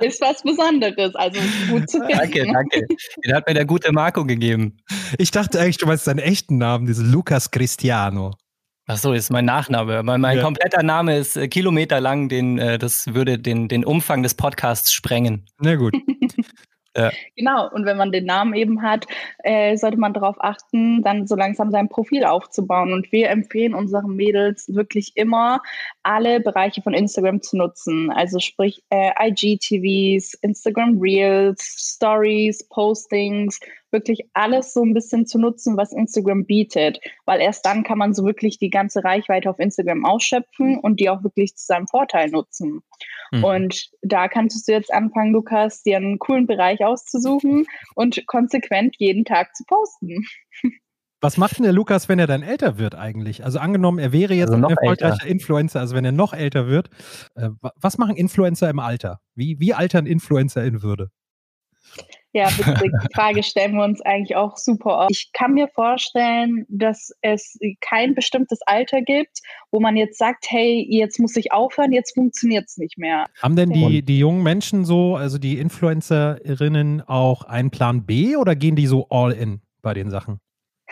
ist 0.00 0.20
was 0.20 0.42
Besonderes, 0.42 1.14
also 1.14 1.40
gut 1.68 1.90
zu 1.90 1.98
finden. 1.98 2.16
Danke, 2.16 2.46
danke. 2.46 2.86
Den 3.24 3.34
hat 3.34 3.46
mir 3.46 3.54
der 3.54 3.64
gute 3.64 3.92
Marco 3.92 4.24
gegeben. 4.24 4.78
Ich 5.18 5.30
dachte 5.30 5.60
eigentlich, 5.60 5.78
du 5.78 5.86
meinst 5.86 6.04
seinen 6.04 6.20
echten 6.20 6.58
Namen, 6.58 6.86
diesen 6.86 7.10
Lukas 7.10 7.50
Cristiano. 7.50 8.32
Ach 8.92 8.96
so, 8.96 9.12
ist 9.12 9.30
mein 9.30 9.44
Nachname. 9.44 10.02
Mein, 10.02 10.20
mein 10.20 10.38
ja. 10.38 10.42
kompletter 10.42 10.82
Name 10.82 11.16
ist 11.16 11.36
äh, 11.36 11.46
kilometerlang, 11.46 12.28
den, 12.28 12.58
äh, 12.58 12.76
das 12.76 13.14
würde 13.14 13.38
den, 13.38 13.68
den 13.68 13.84
Umfang 13.84 14.24
des 14.24 14.34
Podcasts 14.34 14.92
sprengen. 14.92 15.44
Na 15.60 15.76
gut. 15.76 15.94
Ja. 16.96 17.12
Genau, 17.36 17.70
und 17.70 17.86
wenn 17.86 17.96
man 17.96 18.10
den 18.10 18.24
Namen 18.24 18.52
eben 18.52 18.82
hat, 18.82 19.06
äh, 19.44 19.76
sollte 19.76 19.96
man 19.96 20.12
darauf 20.12 20.42
achten, 20.42 21.02
dann 21.02 21.28
so 21.28 21.36
langsam 21.36 21.70
sein 21.70 21.88
Profil 21.88 22.24
aufzubauen. 22.24 22.92
Und 22.92 23.12
wir 23.12 23.30
empfehlen 23.30 23.74
unseren 23.74 24.16
Mädels 24.16 24.74
wirklich 24.74 25.12
immer, 25.14 25.62
alle 26.02 26.40
Bereiche 26.40 26.82
von 26.82 26.92
Instagram 26.92 27.42
zu 27.42 27.58
nutzen. 27.58 28.10
Also 28.10 28.40
sprich 28.40 28.82
äh, 28.90 29.12
IGTVs, 29.20 30.34
Instagram 30.42 30.98
Reels, 30.98 31.94
Stories, 31.94 32.66
Postings, 32.68 33.60
wirklich 33.92 34.28
alles 34.32 34.72
so 34.72 34.82
ein 34.82 34.94
bisschen 34.94 35.26
zu 35.26 35.38
nutzen, 35.38 35.76
was 35.76 35.92
Instagram 35.92 36.46
bietet. 36.46 37.00
Weil 37.24 37.40
erst 37.40 37.64
dann 37.66 37.84
kann 37.84 37.98
man 37.98 38.14
so 38.14 38.24
wirklich 38.24 38.58
die 38.58 38.70
ganze 38.70 39.04
Reichweite 39.04 39.50
auf 39.50 39.58
Instagram 39.58 40.04
ausschöpfen 40.04 40.78
und 40.78 41.00
die 41.00 41.10
auch 41.10 41.22
wirklich 41.22 41.56
zu 41.56 41.66
seinem 41.66 41.88
Vorteil 41.88 42.30
nutzen. 42.30 42.82
Mhm. 43.32 43.44
Und 43.44 43.90
da 44.02 44.28
kannst 44.28 44.68
du 44.68 44.72
jetzt 44.72 44.92
anfangen, 44.92 45.32
Lukas, 45.32 45.82
dir 45.82 45.96
einen 45.96 46.18
coolen 46.18 46.46
Bereich 46.46 46.84
auszusuchen 46.84 47.66
und 47.94 48.26
konsequent 48.26 48.96
jeden 48.98 49.24
Tag 49.24 49.54
zu 49.56 49.64
posten. 49.64 50.24
Was 51.22 51.36
macht 51.36 51.58
denn 51.58 51.64
der 51.64 51.74
Lukas, 51.74 52.08
wenn 52.08 52.18
er 52.18 52.26
dann 52.26 52.42
älter 52.42 52.78
wird 52.78 52.94
eigentlich? 52.94 53.44
Also 53.44 53.58
angenommen, 53.58 53.98
er 53.98 54.10
wäre 54.10 54.32
jetzt 54.32 54.50
also 54.50 54.64
ein 54.64 54.70
erfolgreicher 54.70 55.12
älter. 55.12 55.26
Influencer, 55.26 55.80
also 55.80 55.94
wenn 55.94 56.04
er 56.04 56.12
noch 56.12 56.32
älter 56.32 56.66
wird. 56.66 56.88
Äh, 57.34 57.50
was 57.60 57.98
machen 57.98 58.16
Influencer 58.16 58.70
im 58.70 58.78
Alter? 58.78 59.20
Wie, 59.34 59.60
wie 59.60 59.74
altern 59.74 60.06
Influencer 60.06 60.64
in 60.64 60.82
Würde? 60.82 61.10
Ja, 62.32 62.46
witzig. 62.46 62.92
Die 63.02 63.14
Frage 63.14 63.42
stellen 63.42 63.74
wir 63.74 63.84
uns 63.84 64.00
eigentlich 64.02 64.36
auch 64.36 64.56
super 64.56 64.98
oft. 64.98 65.10
Ich 65.10 65.30
kann 65.32 65.54
mir 65.54 65.66
vorstellen, 65.68 66.64
dass 66.68 67.10
es 67.22 67.58
kein 67.80 68.14
bestimmtes 68.14 68.60
Alter 68.66 69.02
gibt, 69.02 69.40
wo 69.72 69.80
man 69.80 69.96
jetzt 69.96 70.18
sagt, 70.18 70.46
hey, 70.48 70.86
jetzt 70.88 71.18
muss 71.18 71.34
ich 71.36 71.52
aufhören, 71.52 71.92
jetzt 71.92 72.14
funktioniert 72.14 72.66
es 72.68 72.76
nicht 72.76 72.98
mehr. 72.98 73.26
Haben 73.42 73.56
denn 73.56 73.70
die, 73.70 74.02
die 74.02 74.18
jungen 74.18 74.44
Menschen 74.44 74.84
so, 74.84 75.16
also 75.16 75.38
die 75.38 75.58
Influencerinnen 75.58 77.02
auch 77.02 77.42
einen 77.44 77.70
Plan 77.70 78.06
B 78.06 78.36
oder 78.36 78.54
gehen 78.54 78.76
die 78.76 78.86
so 78.86 79.08
all 79.10 79.32
in 79.32 79.60
bei 79.82 79.94
den 79.94 80.10
Sachen? 80.10 80.38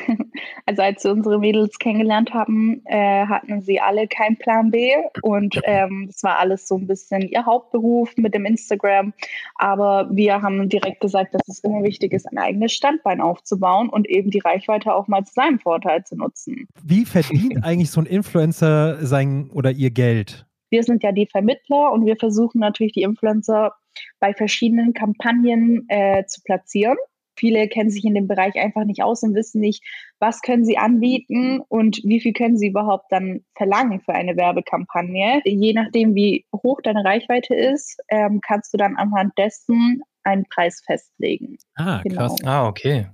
Also 0.67 0.83
als 0.83 1.05
wir 1.05 1.13
unsere 1.13 1.39
Mädels 1.39 1.79
kennengelernt 1.79 2.35
haben, 2.35 2.83
äh, 2.85 3.27
hatten 3.27 3.63
sie 3.63 3.81
alle 3.81 4.07
keinen 4.07 4.37
Plan 4.37 4.71
B 4.71 4.93
und 5.23 5.59
ähm, 5.65 6.05
das 6.09 6.23
war 6.23 6.39
alles 6.39 6.69
so 6.69 6.77
ein 6.77 6.87
bisschen 6.87 7.23
ihr 7.23 7.47
Hauptberuf 7.47 8.15
mit 8.17 8.35
dem 8.35 8.45
Instagram. 8.45 9.15
Aber 9.55 10.09
wir 10.13 10.43
haben 10.43 10.69
direkt 10.69 11.01
gesagt, 11.01 11.35
dass 11.35 11.49
es 11.49 11.61
immer 11.61 11.83
wichtig 11.83 12.13
ist, 12.13 12.27
ein 12.27 12.39
eigenes 12.39 12.73
Standbein 12.73 13.21
aufzubauen 13.21 13.89
und 13.89 14.09
eben 14.09 14.31
die 14.31 14.41
Reichweite 14.41 14.95
auch 14.95 15.09
mal 15.09 15.25
zu 15.25 15.33
seinem 15.33 15.59
Vorteil 15.59 16.05
zu 16.05 16.17
nutzen. 16.17 16.69
Wie 16.83 17.05
verdient 17.05 17.57
eigentlich 17.65 17.91
so 17.91 18.01
ein 18.01 18.07
Influencer 18.07 19.05
sein 19.05 19.51
oder 19.53 19.71
ihr 19.71 19.91
Geld? 19.91 20.47
Wir 20.71 20.83
sind 20.83 21.03
ja 21.03 21.13
die 21.13 21.27
Vermittler 21.27 21.93
und 21.93 22.05
wir 22.05 22.17
versuchen 22.17 22.59
natürlich 22.59 22.93
die 22.93 23.03
Influencer 23.03 23.73
bei 24.21 24.35
verschiedenen 24.35 24.93
Kampagnen 24.93 25.87
äh, 25.89 26.25
zu 26.27 26.43
platzieren. 26.43 26.97
Viele 27.39 27.69
kennen 27.69 27.91
sich 27.91 28.05
in 28.05 28.15
dem 28.15 28.29
Bereich 28.29 28.57
einfach 28.57 28.85
nicht 28.85 29.03
aus 29.03 29.23
und 29.23 29.35
wissen 29.35 29.61
nicht, 29.61 29.85
was 30.19 30.43
können 30.43 30.65
sie 30.65 30.77
anbieten 30.77 31.61
und 31.69 32.01
wie 32.05 32.21
viel 32.21 32.33
können 32.33 32.57
sie 32.57 32.69
überhaupt 32.69 33.07
dann 33.11 33.45
verlangen 33.55 34.01
für 34.01 34.15
eine 34.15 34.37
Werbekampagne. 34.37 35.41
Je 35.45 35.73
nachdem, 35.73 36.15
wie 36.15 36.45
hoch 36.53 36.81
deine 36.83 37.05
Reichweite 37.05 37.55
ist, 37.55 38.01
ähm, 38.09 38.41
kannst 38.41 38.75
du 38.75 38.79
dann 38.79 38.97
anhand 38.97 39.33
dessen 39.39 40.03
einen 40.25 40.45
Preis 40.47 40.83
festlegen. 40.85 41.57
Ah, 41.77 42.01
genau. 42.03 42.17
krass. 42.17 42.37
Ah, 42.45 42.67
okay. 42.67 43.07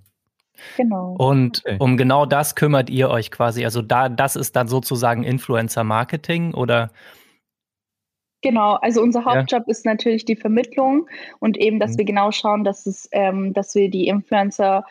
Genau. 0.76 1.14
Und 1.18 1.62
okay. 1.64 1.76
um 1.80 1.96
genau 1.96 2.26
das 2.26 2.54
kümmert 2.54 2.88
ihr 2.90 3.10
euch 3.10 3.30
quasi. 3.30 3.64
Also 3.64 3.82
da, 3.82 4.08
das 4.08 4.36
ist 4.36 4.56
dann 4.56 4.68
sozusagen 4.68 5.24
Influencer 5.24 5.84
Marketing 5.84 6.54
oder 6.54 6.90
Genau, 8.44 8.74
also 8.74 9.00
unser 9.00 9.24
Hauptjob 9.24 9.62
ja. 9.66 9.70
ist 9.70 9.86
natürlich 9.86 10.26
die 10.26 10.36
Vermittlung 10.36 11.08
und 11.40 11.56
eben, 11.56 11.80
dass 11.80 11.92
mhm. 11.92 11.98
wir 11.98 12.04
genau 12.04 12.30
schauen, 12.30 12.62
dass 12.62 12.84
es, 12.84 13.08
ähm, 13.10 13.54
dass 13.54 13.74
wir 13.74 13.88
die 13.88 14.06
Influencer 14.06 14.84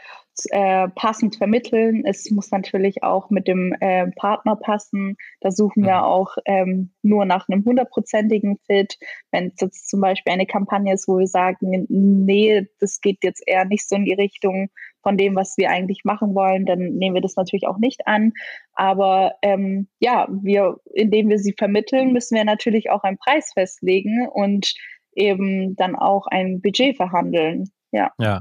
äh, 0.50 0.88
passend 0.96 1.36
vermitteln. 1.36 2.04
Es 2.04 2.32
muss 2.32 2.50
natürlich 2.50 3.04
auch 3.04 3.30
mit 3.30 3.48
dem 3.48 3.76
äh, 3.80 4.08
Partner 4.16 4.56
passen. 4.56 5.18
Da 5.40 5.52
suchen 5.52 5.84
wir 5.84 5.98
mhm. 5.98 6.04
auch 6.04 6.38
ähm, 6.46 6.94
nur 7.04 7.26
nach 7.26 7.48
einem 7.48 7.64
hundertprozentigen 7.64 8.58
Fit. 8.66 8.98
Wenn 9.30 9.52
es 9.54 9.62
jetzt 9.62 9.88
zum 9.88 10.02
Beispiel 10.02 10.34
eine 10.34 10.48
Kampagne 10.48 10.92
ist, 10.92 11.08
wo 11.08 11.20
wir 11.20 11.28
sagen, 11.28 11.86
nee, 11.90 12.68
das 12.80 13.02
geht 13.02 13.20
jetzt 13.22 13.44
eher 13.46 13.66
nicht 13.66 13.88
so 13.88 13.96
in 13.96 14.06
die 14.06 14.16
Richtung 14.16 14.72
von 15.04 15.18
dem, 15.18 15.36
was 15.36 15.58
wir 15.58 15.70
eigentlich 15.70 16.04
machen 16.04 16.34
wollen, 16.34 16.66
dann 16.66 16.80
nehmen 16.80 17.16
wir 17.16 17.22
das 17.22 17.36
natürlich 17.36 17.68
auch 17.68 17.78
nicht 17.78 18.08
an. 18.08 18.34
Aber 18.74 19.34
ähm, 19.42 19.88
ja, 20.00 20.28
wir, 20.32 20.78
indem 20.94 21.30
wir 21.30 21.38
sie 21.38 21.54
vermitteln, 21.58 22.14
müssen 22.14 22.36
wir 22.36 22.46
natürlich 22.46 22.90
auch 22.90 23.04
einen 23.04 23.18
Preis 23.18 23.52
festlegen 23.54 24.28
und 24.28 24.74
eben 25.16 25.76
dann 25.76 25.96
auch 25.96 26.26
ein 26.28 26.62
Budget 26.62 26.96
verhandeln. 26.98 27.70
Ja. 27.92 28.12
Ja, 28.18 28.40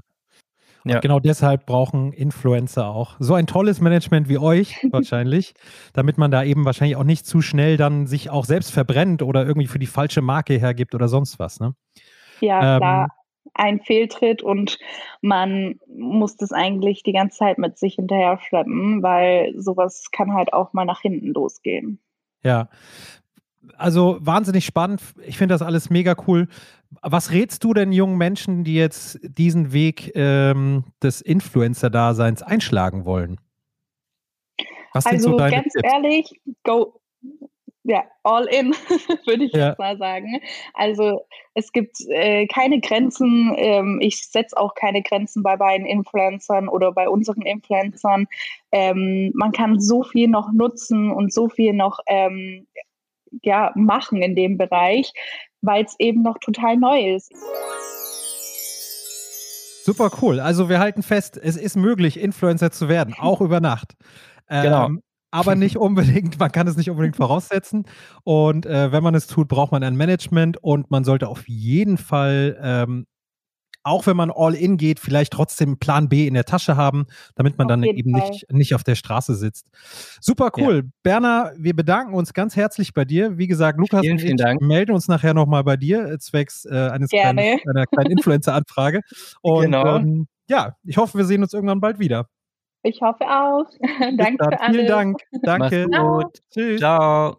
ja. 0.85 1.01
Genau 1.01 1.20
deshalb 1.20 1.66
brauchen 1.66 2.12
Influencer 2.12 2.88
auch 2.88 3.16
so 3.18 3.35
ein 3.35 3.46
tolles 3.46 3.81
Management 3.81 4.29
wie 4.29 4.38
euch 4.38 4.77
wahrscheinlich, 4.90 5.55
damit 5.92 6.18
man 6.18 6.31
da 6.31 6.42
eben 6.42 6.64
wahrscheinlich 6.64 6.96
auch 6.96 7.05
nicht 7.05 7.27
zu 7.27 7.40
schnell 7.40 7.77
dann 7.77 8.07
sich 8.07 8.31
auch 8.31 8.44
selbst 8.44 8.72
verbrennt 8.72 9.22
oder 9.22 9.46
irgendwie 9.46 9.68
für 9.68 9.79
die 9.79 9.87
falsche 9.87 10.22
Marke 10.22 10.55
hergibt 10.55 10.94
oder 10.94 11.09
sonst 11.09 11.38
was. 11.38 11.61
Ne? 11.61 11.75
Ja, 12.40 12.75
ähm, 12.75 12.81
klar. 12.81 13.09
Ein 13.54 13.80
Fehltritt 13.80 14.42
und 14.42 14.78
man 15.20 15.78
muss 15.86 16.36
das 16.36 16.52
eigentlich 16.52 17.02
die 17.02 17.12
ganze 17.12 17.38
Zeit 17.38 17.58
mit 17.58 17.78
sich 17.78 17.96
hinterher 17.96 18.38
schleppen, 18.38 19.02
weil 19.02 19.52
sowas 19.56 20.10
kann 20.10 20.32
halt 20.32 20.52
auch 20.52 20.72
mal 20.72 20.84
nach 20.84 21.00
hinten 21.00 21.28
losgehen. 21.28 21.98
Ja, 22.42 22.68
also 23.76 24.18
wahnsinnig 24.20 24.64
spannend. 24.64 25.02
Ich 25.26 25.38
finde 25.38 25.54
das 25.54 25.62
alles 25.62 25.90
mega 25.90 26.14
cool. 26.26 26.48
Was 27.00 27.30
rätst 27.30 27.64
du 27.64 27.72
denn 27.72 27.92
jungen 27.92 28.18
Menschen, 28.18 28.64
die 28.64 28.74
jetzt 28.74 29.18
diesen 29.22 29.72
Weg 29.72 30.12
ähm, 30.14 30.84
des 31.02 31.20
Influencer-Daseins 31.20 32.42
einschlagen 32.42 33.04
wollen? 33.04 33.40
Was 34.92 35.06
also 35.06 35.30
so 35.30 35.36
ganz 35.36 35.72
Tipps? 35.72 35.92
ehrlich, 35.92 36.40
go, 36.64 37.00
ja, 37.85 38.05
all 38.23 38.45
in, 38.47 38.73
würde 39.27 39.45
ich 39.45 39.53
ja. 39.53 39.71
jetzt 39.71 39.79
mal 39.79 39.99
sagen. 39.99 40.40
Also 40.75 41.27
es 41.55 41.73
gibt 41.73 41.97
äh, 42.09 42.47
keine 42.47 42.81
Grenzen. 42.81 43.55
Ähm, 43.57 43.99
ich 44.01 44.29
setze 44.29 44.57
auch 44.57 44.75
keine 44.75 45.03
Grenzen 45.03 45.42
bei 45.42 45.57
beiden 45.57 45.87
Influencern 45.87 46.68
oder 46.68 46.92
bei 46.92 47.09
unseren 47.09 47.42
Influencern. 47.42 48.27
Ähm, 48.71 49.33
man 49.35 49.53
kann 49.53 49.81
so 49.81 50.03
viel 50.03 50.29
noch 50.29 50.53
nutzen 50.53 51.11
und 51.11 51.33
so 51.33 51.49
viel 51.49 51.73
noch 51.73 51.99
ähm, 52.07 52.66
ja, 53.42 53.73
machen 53.75 54.23
in 54.23 54.37
dem 54.37 54.59
Bereich, 54.59 55.12
weil 55.61 55.85
es 55.85 55.97
eben 55.99 56.23
noch 56.23 56.38
total 56.38 56.77
neu 56.77 57.14
ist. 57.14 57.33
Super 59.85 60.11
cool. 60.23 60.38
Also 60.38 60.68
wir 60.68 60.79
halten 60.79 61.03
fest, 61.03 61.37
es 61.42 61.57
ist 61.57 61.77
möglich, 61.77 62.21
Influencer 62.21 62.71
zu 62.71 62.88
werden, 62.88 63.14
auch 63.18 63.40
über 63.40 63.59
Nacht. 63.59 63.95
Genau. 64.49 64.87
Ähm, 64.87 65.03
aber 65.33 65.57
nicht 65.57 65.77
unbedingt, 65.79 66.38
man 66.38 66.53
kann 66.53 66.68
es 66.68 66.77
nicht 66.77 66.90
unbedingt 66.90 67.16
voraussetzen. 67.16 67.87
Und 68.23 68.66
äh, 68.66 68.92
wenn 68.92 69.03
man 69.03 69.16
es 69.16 69.27
tut, 69.27 69.49
braucht 69.49 69.73
man 69.73 69.83
ein 69.83 69.97
Management 69.97 70.62
und 70.62 70.92
man 70.92 71.03
sollte 71.03 71.29
auf 71.29 71.49
jeden 71.49 71.99
Fall 71.99 72.57
ähm, 72.62 73.07
auch 73.85 74.07
wenn 74.07 74.16
man 74.16 74.31
all 74.31 74.55
in 74.55 74.77
geht, 74.77 75.01
vielleicht 75.01 75.33
trotzdem 75.33 75.79
Plan 75.79 76.09
B 76.09 76.27
in 76.27 76.35
der 76.35 76.45
Tasche 76.45 76.77
haben, 76.77 77.07
damit 77.35 77.59
man 77.59 77.66
auf 77.66 77.71
dann 77.71 77.83
eben 77.83 78.12
nicht, 78.12 78.51
nicht 78.51 78.75
auf 78.75 78.85
der 78.85 78.95
Straße 78.95 79.35
sitzt. 79.35 79.68
Super 80.21 80.51
cool. 80.57 80.77
Ja. 80.77 80.90
Berner, 81.03 81.53
wir 81.57 81.75
bedanken 81.75 82.14
uns 82.14 82.33
ganz 82.33 82.57
herzlich 82.57 82.95
bei 82.95 83.05
dir. 83.05 83.38
Wie 83.38 83.47
gesagt, 83.47 83.79
Lukas 83.79 84.03
vielen, 84.03 84.18
und 84.18 84.25
ich 84.25 84.37
Dank. 84.37 84.61
melden 84.61 84.92
uns 84.92 85.09
nachher 85.09 85.35
nochmal 85.35 85.64
bei 85.64 85.77
dir, 85.77 86.07
äh, 86.07 86.18
zwecks 86.18 86.64
äh, 86.64 86.90
eines 86.90 87.11
kleinen, 87.11 87.59
einer 87.68 87.87
kleinen 87.87 88.11
Influencer-Anfrage. 88.18 89.01
Und 89.40 89.64
genau. 89.64 89.97
ähm, 89.97 90.27
ja, 90.49 90.77
ich 90.85 90.97
hoffe, 90.97 91.18
wir 91.18 91.25
sehen 91.25 91.42
uns 91.42 91.53
irgendwann 91.53 91.81
bald 91.81 91.99
wieder. 91.99 92.29
Ich 92.83 93.01
hoffe 93.01 93.25
auch. 93.25 93.66
Danke 94.16 94.45
für 94.45 94.61
alles. 94.61 94.77
Vielen 94.77 94.88
Dank. 94.88 95.21
Danke. 95.42 95.87
Gut. 95.88 96.40
Tschüss. 96.53 96.81
Ciao. 96.81 97.37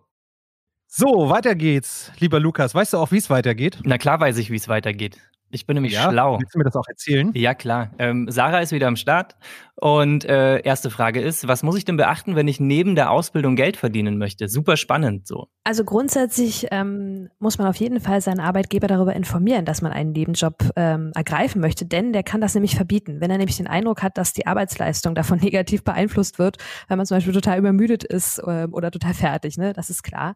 So, 0.88 1.30
weiter 1.30 1.56
geht's, 1.56 2.12
lieber 2.20 2.40
Lukas. 2.40 2.76
Weißt 2.76 2.94
du 2.94 2.98
auch, 2.98 3.12
wie 3.12 3.18
es 3.18 3.30
weitergeht? 3.30 3.80
Na 3.84 3.98
klar 3.98 4.20
weiß 4.20 4.38
ich, 4.38 4.52
wie 4.52 4.58
es 4.58 4.68
weitergeht. 4.68 5.18
Ich 5.54 5.68
bin 5.68 5.76
nämlich 5.76 5.94
ja, 5.94 6.10
schlau. 6.10 6.40
Willst 6.40 6.56
du 6.56 6.58
mir 6.58 6.66
das 6.66 6.76
auch 6.76 6.88
erzählen? 6.88 7.32
Ja, 7.36 7.54
klar. 7.54 7.92
Ähm, 8.00 8.26
Sarah 8.30 8.60
ist 8.60 8.72
wieder 8.72 8.88
am 8.88 8.96
Start. 8.96 9.36
Und 9.76 10.26
äh, 10.26 10.60
erste 10.62 10.90
Frage 10.90 11.22
ist, 11.22 11.48
was 11.48 11.62
muss 11.62 11.78
ich 11.78 11.86
denn 11.86 11.98
beachten, 11.98 12.36
wenn 12.36 12.48
ich 12.48 12.60
neben 12.60 12.96
der 12.96 13.12
Ausbildung 13.12 13.56
Geld 13.56 13.78
verdienen 13.78 14.18
möchte? 14.18 14.48
Super 14.48 14.78
spannend 14.78 15.28
so. 15.28 15.48
Also 15.64 15.84
grundsätzlich 15.84 16.68
ähm, 16.72 17.30
muss 17.40 17.58
man 17.58 17.68
auf 17.68 17.76
jeden 17.76 18.00
Fall 18.00 18.22
seinen 18.22 18.40
Arbeitgeber 18.40 18.88
darüber 18.88 19.16
informieren, 19.16 19.66
dass 19.66 19.82
man 19.82 19.92
einen 19.92 20.12
Nebenjob 20.12 20.72
ähm, 20.76 21.12
ergreifen 21.16 21.60
möchte, 21.60 21.86
denn 21.86 22.14
der 22.14 22.24
kann 22.24 22.42
das 22.42 22.54
nämlich 22.54 22.76
verbieten. 22.76 23.20
Wenn 23.20 23.30
er 23.30 23.38
nämlich 23.38 23.58
den 23.58 23.68
Eindruck 23.68 24.04
hat, 24.04 24.18
dass 24.18 24.34
die 24.34 24.48
Arbeitsleistung 24.48 25.16
davon 25.16 25.40
negativ 25.42 25.84
beeinflusst 25.84 26.40
wird, 26.40 26.58
wenn 26.88 26.98
man 26.98 27.06
zum 27.06 27.18
Beispiel 27.18 27.34
total 27.34 27.60
übermüdet 27.60 28.04
ist 28.04 28.40
äh, 28.40 28.68
oder 28.72 28.90
total 28.90 29.14
fertig, 29.14 29.58
ne? 29.58 29.74
Das 29.74 29.90
ist 29.90 30.02
klar. 30.02 30.34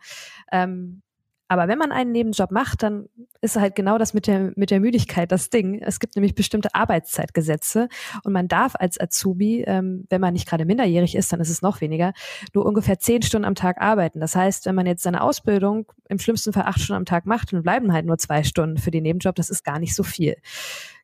Ähm, 0.51 1.01
aber 1.47 1.67
wenn 1.67 1.77
man 1.77 1.91
einen 1.91 2.11
Nebenjob 2.11 2.51
macht, 2.51 2.83
dann 2.83 3.07
ist 3.41 3.55
halt 3.55 3.75
genau 3.75 3.97
das 3.97 4.13
mit 4.13 4.27
der, 4.27 4.51
mit 4.55 4.71
der 4.71 4.79
Müdigkeit 4.79 5.31
das 5.31 5.49
Ding. 5.49 5.79
Es 5.81 5.99
gibt 5.99 6.15
nämlich 6.15 6.35
bestimmte 6.35 6.73
Arbeitszeitgesetze 6.73 7.87
und 8.23 8.33
man 8.33 8.47
darf 8.47 8.75
als 8.75 8.99
Azubi, 8.99 9.63
ähm, 9.65 10.05
wenn 10.09 10.21
man 10.21 10.33
nicht 10.33 10.47
gerade 10.47 10.65
minderjährig 10.65 11.15
ist, 11.15 11.31
dann 11.31 11.39
ist 11.39 11.49
es 11.49 11.61
noch 11.61 11.79
weniger, 11.81 12.13
nur 12.53 12.65
ungefähr 12.65 12.99
zehn 12.99 13.21
Stunden 13.21 13.45
am 13.45 13.55
Tag 13.55 13.81
arbeiten. 13.81 14.19
Das 14.19 14.35
heißt, 14.35 14.65
wenn 14.65 14.75
man 14.75 14.85
jetzt 14.85 15.03
seine 15.03 15.21
Ausbildung 15.21 15.91
im 16.09 16.19
schlimmsten 16.19 16.53
Fall 16.53 16.63
acht 16.63 16.79
Stunden 16.79 16.97
am 16.97 17.05
Tag 17.05 17.25
macht 17.25 17.53
und 17.53 17.63
bleiben 17.63 17.93
halt 17.93 18.05
nur 18.05 18.17
zwei 18.17 18.43
Stunden 18.43 18.77
für 18.77 18.91
den 18.91 19.03
Nebenjob, 19.03 19.35
das 19.35 19.49
ist 19.49 19.63
gar 19.63 19.79
nicht 19.79 19.95
so 19.95 20.03
viel. 20.03 20.35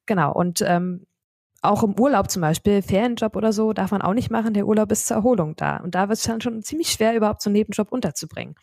Genau. 0.05 0.33
Und 0.33 0.61
ähm, 0.67 1.05
auch 1.61 1.81
im 1.83 1.97
Urlaub 1.97 2.29
zum 2.29 2.41
Beispiel, 2.41 2.81
Ferienjob 2.81 3.37
oder 3.37 3.53
so, 3.53 3.71
darf 3.71 3.91
man 3.91 4.01
auch 4.01 4.13
nicht 4.13 4.29
machen. 4.29 4.53
Der 4.53 4.67
Urlaub 4.67 4.91
ist 4.91 5.07
zur 5.07 5.17
Erholung 5.17 5.55
da. 5.55 5.77
Und 5.77 5.95
da 5.95 6.09
wird 6.09 6.19
es 6.19 6.25
dann 6.25 6.41
schon 6.41 6.61
ziemlich 6.61 6.89
schwer, 6.89 7.15
überhaupt 7.15 7.41
so 7.41 7.49
einen 7.49 7.55
Nebenjob 7.55 7.89
unterzubringen. 7.89 8.55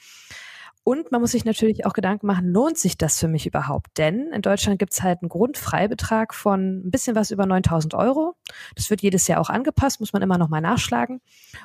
Und 0.82 1.12
man 1.12 1.20
muss 1.20 1.32
sich 1.32 1.44
natürlich 1.44 1.84
auch 1.84 1.92
Gedanken 1.92 2.26
machen, 2.26 2.48
lohnt 2.52 2.78
sich 2.78 2.96
das 2.96 3.18
für 3.18 3.28
mich 3.28 3.46
überhaupt? 3.46 3.98
Denn 3.98 4.32
in 4.32 4.40
Deutschland 4.40 4.78
gibt 4.78 4.92
es 4.92 5.02
halt 5.02 5.20
einen 5.22 5.28
Grundfreibetrag 5.28 6.34
von 6.34 6.86
ein 6.86 6.90
bisschen 6.90 7.14
was 7.14 7.30
über 7.30 7.44
9000 7.44 7.94
Euro. 7.94 8.34
Das 8.76 8.88
wird 8.88 9.02
jedes 9.02 9.26
Jahr 9.28 9.40
auch 9.40 9.50
angepasst, 9.50 10.00
muss 10.00 10.12
man 10.12 10.22
immer 10.22 10.38
nochmal 10.38 10.62
nachschlagen. 10.62 11.20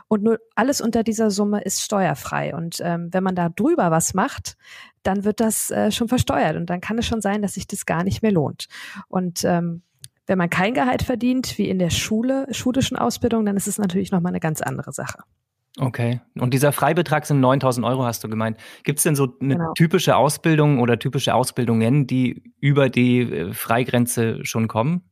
Und 0.08 0.23
nur 0.23 0.39
alles 0.56 0.82
unter 0.82 1.04
dieser 1.04 1.32
Summe 1.32 1.62
ist 1.62 1.82
steuerfrei. 1.82 2.54
Und 2.54 2.82
ähm, 2.82 3.10
wenn 3.12 3.23
man 3.23 3.36
da 3.36 3.49
drüber 3.49 3.89
was 3.89 4.13
macht, 4.13 4.58
dann 5.04 5.23
wird 5.23 5.39
das 5.39 5.71
äh, 5.71 5.91
schon 5.91 6.10
versteuert. 6.10 6.58
Und 6.58 6.69
dann 6.69 6.82
kann 6.82 6.97
es 6.97 7.06
schon 7.06 7.21
sein, 7.21 7.41
dass 7.41 7.54
sich 7.54 7.67
das 7.67 7.86
gar 7.86 8.04
nicht 8.04 8.21
mehr 8.21 8.32
lohnt. 8.32 8.67
Und 9.08 9.43
ähm, 9.45 9.82
wenn 10.28 10.38
man 10.38 10.49
kein 10.49 10.73
Gehalt 10.73 11.04
verdient, 11.04 11.58
wie 11.58 11.69
in 11.69 11.80
der 11.80 11.89
Schule, 11.91 12.47
schulischen 12.51 12.97
Ausbildung, 12.97 13.45
dann 13.45 13.56
ist 13.56 13.67
es 13.67 13.78
natürlich 13.78 14.12
nochmal 14.12 14.32
eine 14.32 14.39
ganz 14.39 14.62
andere 14.62 14.91
Sache. 14.91 15.19
Okay. 15.78 16.22
Und 16.40 16.54
dieser 16.54 16.72
Freibetrag 16.72 17.26
sind 17.26 17.42
9000 17.42 17.86
Euro, 17.86 18.06
hast 18.06 18.24
du 18.24 18.30
gemeint. 18.30 18.58
Gibt 18.84 19.00
es 19.00 19.04
denn 19.04 19.16
so 19.16 19.38
eine 19.42 19.56
genau. 19.56 19.74
typische 19.74 20.16
Ausbildung 20.16 20.80
oder 20.80 21.00
typische 21.00 21.34
Ausbildungen, 21.36 22.08
die 22.08 22.54
über 22.62 22.90
die 22.90 23.22
äh, 23.22 23.54
Freigrenze 23.54 24.44
schon 24.46 24.68
kommen? 24.68 25.04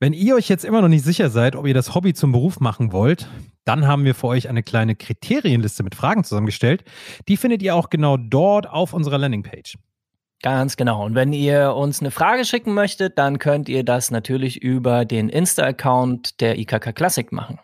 Wenn 0.00 0.14
ihr 0.14 0.36
euch 0.36 0.48
jetzt 0.48 0.64
immer 0.64 0.80
noch 0.80 0.88
nicht 0.88 1.04
sicher 1.04 1.28
seid, 1.28 1.54
ob 1.56 1.66
ihr 1.66 1.74
das 1.74 1.94
Hobby 1.94 2.14
zum 2.14 2.32
Beruf 2.32 2.60
machen 2.60 2.92
wollt, 2.92 3.28
dann 3.64 3.86
haben 3.86 4.04
wir 4.04 4.14
für 4.14 4.28
euch 4.28 4.48
eine 4.48 4.62
kleine 4.62 4.96
Kriterienliste 4.96 5.82
mit 5.82 5.94
Fragen 5.94 6.24
zusammengestellt. 6.24 6.84
Die 7.28 7.36
findet 7.36 7.62
ihr 7.62 7.74
auch 7.74 7.90
genau 7.90 8.16
dort 8.16 8.68
auf 8.68 8.94
unserer 8.94 9.18
Landingpage. 9.18 9.76
Ganz 10.42 10.76
genau. 10.76 11.04
Und 11.04 11.14
wenn 11.14 11.32
ihr 11.32 11.74
uns 11.74 12.00
eine 12.00 12.10
Frage 12.10 12.44
schicken 12.44 12.74
möchtet, 12.74 13.18
dann 13.18 13.38
könnt 13.38 13.68
ihr 13.68 13.84
das 13.84 14.10
natürlich 14.10 14.62
über 14.62 15.04
den 15.04 15.28
Insta-Account 15.28 16.40
der 16.40 16.58
IKK 16.58 16.92
Klassik 16.94 17.32
machen. 17.32 17.58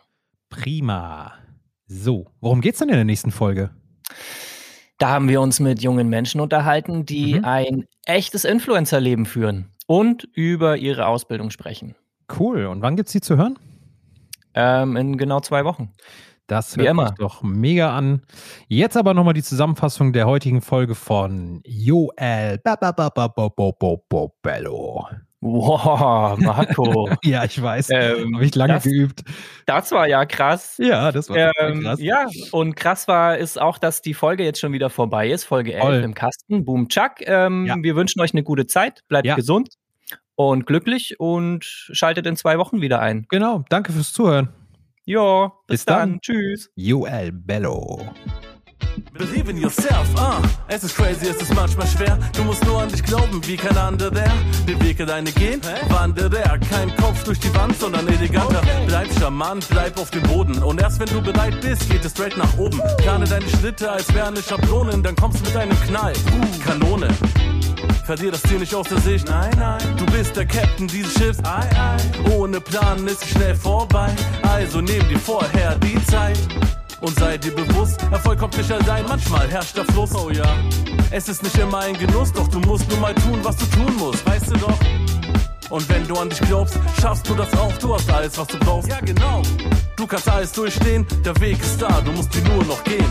Prima. 0.48 1.32
So, 1.92 2.26
worum 2.40 2.60
geht's 2.60 2.78
denn 2.78 2.88
in 2.88 2.94
der 2.94 3.04
nächsten 3.04 3.32
Folge? 3.32 3.70
Da 4.98 5.08
haben 5.08 5.28
wir 5.28 5.40
uns 5.40 5.58
mit 5.58 5.82
jungen 5.82 6.08
Menschen 6.08 6.40
unterhalten, 6.40 7.04
die 7.04 7.34
Mhm. 7.34 7.44
ein 7.44 7.84
echtes 8.06 8.44
Influencer-Leben 8.44 9.26
führen 9.26 9.72
und 9.88 10.28
über 10.34 10.76
ihre 10.76 11.06
Ausbildung 11.06 11.50
sprechen. 11.50 11.96
Cool. 12.38 12.66
Und 12.66 12.80
wann 12.82 12.94
gibt's 12.94 13.10
die 13.10 13.20
zu 13.20 13.36
hören? 13.36 13.58
Ähm, 14.54 14.94
in 14.96 15.16
genau 15.18 15.40
zwei 15.40 15.64
Wochen. 15.64 15.90
Das 16.46 16.76
Wie 16.76 16.82
hört 16.82 16.90
immer. 16.90 17.08
sich 17.08 17.16
doch 17.18 17.42
mega 17.42 17.96
an. 17.96 18.22
Jetzt 18.68 18.96
aber 18.96 19.12
nochmal 19.12 19.34
die 19.34 19.42
Zusammenfassung 19.42 20.12
der 20.12 20.28
heutigen 20.28 20.60
Folge 20.60 20.94
von 20.94 21.60
Joel 21.64 22.60
Bello. 24.42 25.08
Wow, 25.42 26.38
Marco. 26.38 27.08
Ja, 27.24 27.44
ich 27.44 27.60
weiß. 27.60 27.88
ähm, 27.90 28.34
Habe 28.34 28.44
ich 28.44 28.54
lange 28.54 28.74
das, 28.74 28.84
geübt. 28.84 29.22
das 29.66 29.90
war 29.90 30.06
ja 30.06 30.24
krass. 30.26 30.76
Ja, 30.78 31.12
das 31.12 31.30
war 31.30 31.36
Ähm, 31.60 31.80
krass. 31.82 32.00
ja, 32.00 32.26
und 32.52 32.76
krass 32.76 33.08
war 33.08 33.38
ist 33.38 33.58
auch, 33.60 33.78
dass 33.78 34.02
die 34.02 34.12
Folge 34.14 34.44
jetzt 34.44 34.60
schon 34.60 34.72
wieder 34.72 34.90
vorbei 34.90 35.30
ist. 35.30 35.44
Folge 35.44 35.72
11 35.74 35.82
Voll. 35.82 35.94
im 36.02 36.14
Kasten. 36.14 36.64
Boom, 36.64 36.88
Chuck. 36.88 37.12
Ähm, 37.20 37.64
Ja. 37.66 37.76
Wir 37.80 37.96
wünschen 37.96 38.20
euch 38.20 38.34
eine 38.34 38.42
gute 38.42 38.66
Zeit. 38.66 39.00
Bleibt 39.08 39.26
Ja. 39.26 39.34
gesund 39.34 39.70
und 40.34 40.66
glücklich 40.66 41.18
und 41.18 41.64
schaltet 41.64 42.26
in 42.26 42.36
zwei 42.36 42.58
Wochen 42.58 42.80
wieder 42.82 43.00
ein. 43.00 43.24
Genau. 43.30 43.64
Danke 43.70 43.92
fürs 43.92 44.12
Zuhören. 44.12 44.50
Jo, 45.06 45.52
bis, 45.66 45.78
Bis 45.80 45.84
dann. 45.86 46.10
dann. 46.12 46.20
Tschüss. 46.20 46.70
Joel 46.76 47.32
Bello. 47.32 48.06
Believe 49.20 49.50
in 49.50 49.58
yourself, 49.58 50.08
ah, 50.16 50.40
es 50.66 50.82
ist 50.82 50.96
crazy, 50.96 51.28
es 51.28 51.36
ist 51.42 51.54
manchmal 51.54 51.86
schwer. 51.86 52.18
Du 52.34 52.42
musst 52.42 52.64
nur 52.64 52.80
an 52.80 52.88
dich 52.88 53.02
glauben, 53.02 53.46
wie 53.46 53.58
kein 53.58 53.76
anderer. 53.76 54.24
Den 54.66 54.82
Weg 54.82 54.98
alleine 54.98 55.30
gehen, 55.32 55.60
wandere 55.90 56.38
er. 56.38 56.58
Kein 56.58 56.96
Kopf 56.96 57.22
durch 57.24 57.38
die 57.38 57.54
Wand, 57.54 57.78
sondern 57.78 58.08
eleganter. 58.08 58.62
Bleib 58.86 59.08
charmant, 59.18 59.68
bleib 59.68 60.00
auf 60.00 60.10
dem 60.10 60.22
Boden. 60.22 60.62
Und 60.62 60.80
erst 60.80 61.00
wenn 61.00 61.08
du 61.10 61.20
bereit 61.20 61.60
bist, 61.60 61.90
geht 61.90 62.02
es 62.02 62.12
straight 62.12 62.38
nach 62.38 62.56
oben. 62.56 62.80
Plane 62.96 63.26
deine 63.26 63.46
Schritte, 63.46 63.92
als 63.92 64.12
wäre 64.14 64.28
eine 64.28 64.42
Schablone, 64.42 64.98
dann 65.02 65.16
kommst 65.16 65.40
du 65.40 65.44
mit 65.50 65.56
einem 65.58 65.78
Knall. 65.82 66.14
Kanone. 66.64 67.08
Verlier 68.06 68.30
das 68.30 68.40
Ziel 68.44 68.58
nicht 68.58 68.74
aus 68.74 68.88
der 68.88 69.00
Sicht. 69.00 69.28
Nein, 69.28 69.52
nein. 69.58 69.82
Du 69.98 70.06
bist 70.06 70.34
der 70.34 70.46
Captain 70.46 70.88
dieses 70.88 71.12
Schiffs. 71.12 71.40
Ei, 71.44 71.68
ei. 71.78 72.30
Ohne 72.30 72.58
Plan 72.58 73.06
ist 73.06 73.22
es 73.22 73.28
schnell 73.32 73.54
vorbei. 73.54 74.08
Also 74.42 74.80
nimm 74.80 75.06
dir 75.10 75.18
vorher 75.18 75.74
die 75.76 76.02
Zeit. 76.06 76.38
Und 77.00 77.18
sei 77.18 77.38
dir 77.38 77.54
bewusst, 77.54 78.02
Erfolg 78.10 78.38
kommt 78.38 78.56
nicht 78.58 78.70
allein, 78.70 79.06
manchmal 79.08 79.48
herrscht 79.48 79.76
der 79.76 79.86
Fluss, 79.86 80.14
oh 80.14 80.30
ja. 80.30 80.44
Es 81.10 81.28
ist 81.28 81.42
nicht 81.42 81.56
immer 81.56 81.78
ein 81.78 81.98
Genuss, 81.98 82.32
doch 82.32 82.46
du 82.48 82.60
musst 82.60 82.88
nur 82.90 82.98
mal 82.98 83.14
tun, 83.14 83.40
was 83.42 83.56
du 83.56 83.66
tun 83.66 83.96
musst, 83.96 84.24
weißt 84.26 84.50
du 84.50 84.56
doch. 84.58 84.78
Und 85.70 85.88
wenn 85.88 86.06
du 86.06 86.14
an 86.16 86.28
dich 86.28 86.40
glaubst, 86.40 86.78
schaffst 87.00 87.28
du 87.28 87.34
das 87.34 87.52
auch, 87.56 87.72
du 87.78 87.94
hast 87.94 88.10
alles, 88.10 88.36
was 88.36 88.46
du 88.48 88.58
brauchst. 88.58 88.88
Ja, 88.88 89.00
genau. 89.00 89.40
Du 89.96 90.06
kannst 90.06 90.28
alles 90.28 90.52
durchstehen, 90.52 91.06
der 91.24 91.38
Weg 91.40 91.60
ist 91.60 91.80
da, 91.80 92.00
du 92.00 92.12
musst 92.12 92.34
ihn 92.36 92.44
nur 92.44 92.64
noch 92.64 92.82
gehen. 92.84 93.06